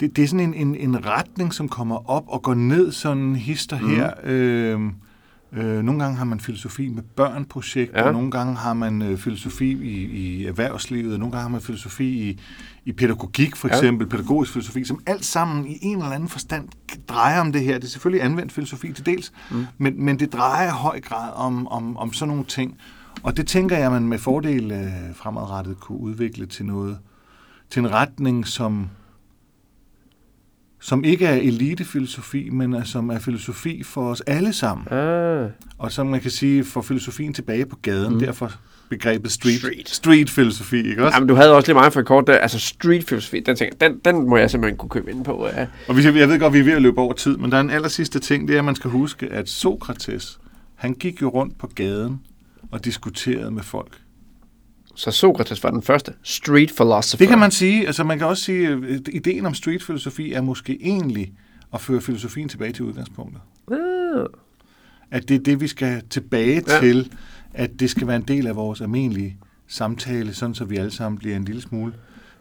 det, 0.00 0.16
det 0.16 0.24
er 0.24 0.28
sådan 0.28 0.54
en, 0.54 0.54
en, 0.54 0.74
en 0.74 1.06
retning, 1.06 1.54
som 1.54 1.68
kommer 1.68 2.10
op 2.10 2.24
og 2.26 2.42
går 2.42 2.54
ned 2.54 2.92
sådan 2.92 3.36
hister 3.36 3.76
her. 3.76 4.10
Øh, 4.24 4.80
øh, 5.56 5.82
nogle 5.82 6.02
gange 6.02 6.16
har 6.16 6.24
man 6.24 6.40
filosofi 6.40 6.88
med 6.88 7.02
børnprojekter, 7.02 8.00
Ja. 8.00 8.06
ja. 8.06 8.12
nogle 8.12 8.30
gange 8.30 8.54
har 8.56 8.74
man 8.74 9.02
øh, 9.02 9.18
filosofi 9.18 9.72
i, 9.72 10.04
i 10.04 10.46
erhvervslivet, 10.46 11.18
nogle 11.18 11.32
gange 11.32 11.42
har 11.42 11.48
man 11.48 11.60
filosofi 11.60 12.04
i, 12.30 12.40
i 12.84 12.92
pædagogik 12.92 13.56
for 13.56 13.68
Ja. 13.68 13.74
eksempel, 13.74 14.06
pædagogisk 14.06 14.52
filosofi, 14.52 14.84
som 14.84 15.00
alt 15.06 15.24
sammen 15.24 15.66
i 15.66 15.78
en 15.82 15.96
eller 15.98 16.10
anden 16.10 16.28
forstand 16.28 16.68
drejer 17.08 17.40
om 17.40 17.52
det 17.52 17.60
her. 17.60 17.74
Det 17.74 17.84
er 17.84 17.88
selvfølgelig 17.88 18.24
anvendt 18.24 18.52
filosofi 18.52 18.92
til 18.92 19.06
dels, 19.06 19.32
mm. 19.50 19.66
men, 19.78 20.04
men 20.04 20.18
det 20.18 20.32
drejer 20.32 20.68
i 20.68 20.70
høj 20.72 21.00
grad 21.00 21.30
om, 21.34 21.68
om, 21.68 21.96
om 21.96 22.12
sådan 22.12 22.28
nogle 22.28 22.44
ting. 22.44 22.76
Og 23.22 23.36
det 23.36 23.46
tænker 23.46 23.76
jeg, 23.78 23.90
man 23.90 24.08
med 24.08 24.18
fordel 24.18 24.72
øh, 24.72 25.14
fremadrettet 25.14 25.80
kunne 25.80 25.98
udvikle 25.98 26.46
til 26.46 26.66
noget, 26.66 26.98
til 27.70 27.80
en 27.80 27.92
retning, 27.92 28.46
som 28.46 28.88
som 30.84 31.04
ikke 31.04 31.26
er 31.26 31.34
elitefilosofi, 31.36 32.48
men 32.50 32.72
er, 32.72 32.84
som 32.84 33.10
er 33.10 33.18
filosofi 33.18 33.82
for 33.82 34.10
os 34.10 34.20
alle 34.20 34.52
sammen. 34.52 34.88
Ah, 34.98 35.50
Og 35.78 35.92
som 35.92 36.06
man 36.06 36.20
kan 36.20 36.30
sige, 36.30 36.64
får 36.64 36.82
filosofien 36.82 37.34
tilbage 37.34 37.66
på 37.66 37.76
gaden. 37.82 38.12
Mm. 38.12 38.18
Derfor 38.18 38.52
begrebet 38.88 39.32
street, 39.32 39.58
Street. 39.58 39.88
street 39.90 40.30
filosofi, 40.30 40.76
ikke 40.76 41.04
også? 41.04 41.16
Jamen, 41.16 41.28
du 41.28 41.34
havde 41.34 41.54
også 41.54 41.68
lige 41.68 41.74
meget 41.74 41.92
for 41.92 42.02
kort 42.02 42.26
der. 42.26 42.34
Altså, 42.38 42.58
street 42.58 43.04
filosofi, 43.08 43.40
den, 43.40 43.56
jeg, 43.60 43.70
den, 43.80 43.98
den 44.04 44.28
må 44.28 44.36
jeg 44.36 44.50
simpelthen 44.50 44.76
kunne 44.78 44.88
købe 44.88 45.10
ind 45.10 45.24
på. 45.24 45.46
Ja. 45.46 45.66
Og 45.88 45.94
hvis 45.94 46.04
jeg, 46.04 46.16
jeg 46.16 46.28
ved 46.28 46.38
godt, 46.38 46.52
vi 46.52 46.58
er 46.58 46.64
ved 46.64 46.72
at 46.72 46.82
løbe 46.82 46.98
over 47.00 47.12
tid, 47.12 47.36
men 47.36 47.50
der 47.50 47.56
er 47.56 47.60
en 47.60 47.70
aller 47.70 47.88
sidste 47.88 48.18
ting, 48.18 48.48
det 48.48 48.54
er, 48.54 48.58
at 48.58 48.64
man 48.64 48.74
skal 48.74 48.90
huske, 48.90 49.26
at 49.32 49.48
Sokrates, 49.48 50.38
han 50.74 50.94
gik 50.94 51.22
jo 51.22 51.28
rundt 51.28 51.58
på 51.58 51.66
gaden 51.74 52.20
og 52.70 52.84
diskuterede 52.84 53.50
med 53.50 53.62
folk. 53.62 53.92
Så 54.94 55.10
Sokrates 55.10 55.64
var 55.64 55.70
den 55.70 55.82
første 55.82 56.12
street 56.22 56.72
philosopher. 56.76 57.18
Det 57.18 57.28
kan 57.28 57.38
man 57.38 57.50
sige, 57.50 57.86
altså 57.86 58.04
man 58.04 58.18
kan 58.18 58.26
også 58.26 58.42
sige, 58.44 58.68
at 58.68 59.08
ideen 59.12 59.46
om 59.46 59.54
street 59.54 59.82
filosofi 59.82 60.32
er 60.32 60.40
måske 60.40 60.78
egentlig 60.82 61.32
at 61.74 61.80
føre 61.80 62.00
filosofien 62.00 62.48
tilbage 62.48 62.72
til 62.72 62.84
udgangspunktet. 62.84 63.40
Ah, 63.72 64.26
At 65.10 65.28
det 65.28 65.34
er 65.34 65.38
det, 65.38 65.60
vi 65.60 65.66
skal 65.68 66.02
tilbage 66.10 66.62
Ja. 66.68 66.80
til, 66.80 67.12
at 67.54 67.80
det 67.80 67.90
skal 67.90 68.06
være 68.06 68.16
en 68.16 68.22
del 68.28 68.46
af 68.46 68.56
vores 68.56 68.80
almindelige 68.80 69.36
samtale, 69.68 70.34
sådan 70.34 70.54
så 70.54 70.64
vi 70.64 70.76
alle 70.76 70.90
sammen 70.90 71.18
bliver 71.18 71.36
en 71.36 71.44
lille 71.44 71.60
smule 71.62 71.92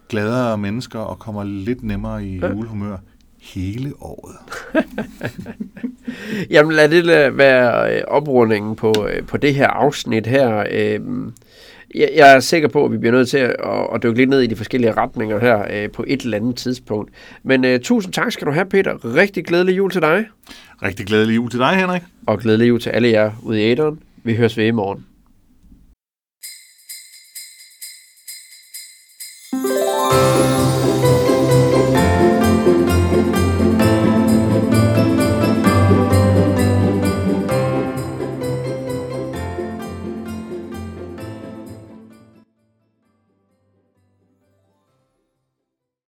gladere 0.10 0.58
mennesker 0.58 1.00
og 1.00 1.20
kommer 1.20 1.44
lidt 1.44 1.84
nemmere 1.84 2.26
i 2.26 2.40
ja. 2.40 2.50
julehumør 2.50 2.98
hele 3.44 3.94
året. 4.02 4.36
Jamen 6.54 6.72
lad 6.72 6.90
det 6.90 7.06
lade 7.06 7.38
være 7.38 7.96
øh, 7.96 8.02
oprundingen 8.08 8.76
på, 8.76 8.94
øh, 9.10 9.24
på 9.28 9.38
det 9.38 9.56
her 9.56 9.68
afsnit 9.68 10.28
her. 10.28 10.66
Øh, 10.72 11.00
jeg, 11.96 12.36
er 12.36 12.40
sikker 12.40 12.68
på, 12.68 12.86
at 12.86 12.92
vi 12.92 12.98
bliver 12.98 13.12
nødt 13.12 13.30
til 13.30 13.38
at, 13.38 13.56
at 13.94 14.04
dykke 14.04 14.18
lidt 14.18 14.30
ned 14.30 14.42
i 14.42 14.48
de 14.48 14.56
forskellige 14.56 14.92
retninger 14.92 15.40
her 15.40 15.66
øh, 15.72 15.92
på 15.92 16.04
et 16.08 16.22
eller 16.22 16.38
andet 16.38 16.56
tidspunkt. 16.56 17.12
Men 17.44 17.66
øh, 17.66 17.80
tusind 17.80 18.14
tak 18.14 18.32
skal 18.32 18.48
du 18.48 18.52
have, 18.52 18.66
Peter. 18.66 19.16
Rigtig 19.16 19.46
glædelig 19.46 19.78
jul 19.78 19.92
til 19.92 20.02
dig. 20.02 20.26
Rigtig 20.84 21.06
glædelig 21.06 21.36
jul 21.36 21.50
til 21.50 21.60
dig, 21.60 21.76
Henrik. 21.76 22.02
Og 22.26 22.40
glædelig 22.40 22.68
jul 22.68 22.82
til 22.82 22.90
alle 22.90 23.10
jer 23.10 23.32
ude 23.44 23.62
i 23.62 23.72
æderen. 23.72 24.00
Vi 24.24 24.36
høres 24.36 24.58
ved 24.58 24.66
i 24.66 24.72
morgen. 24.72 25.13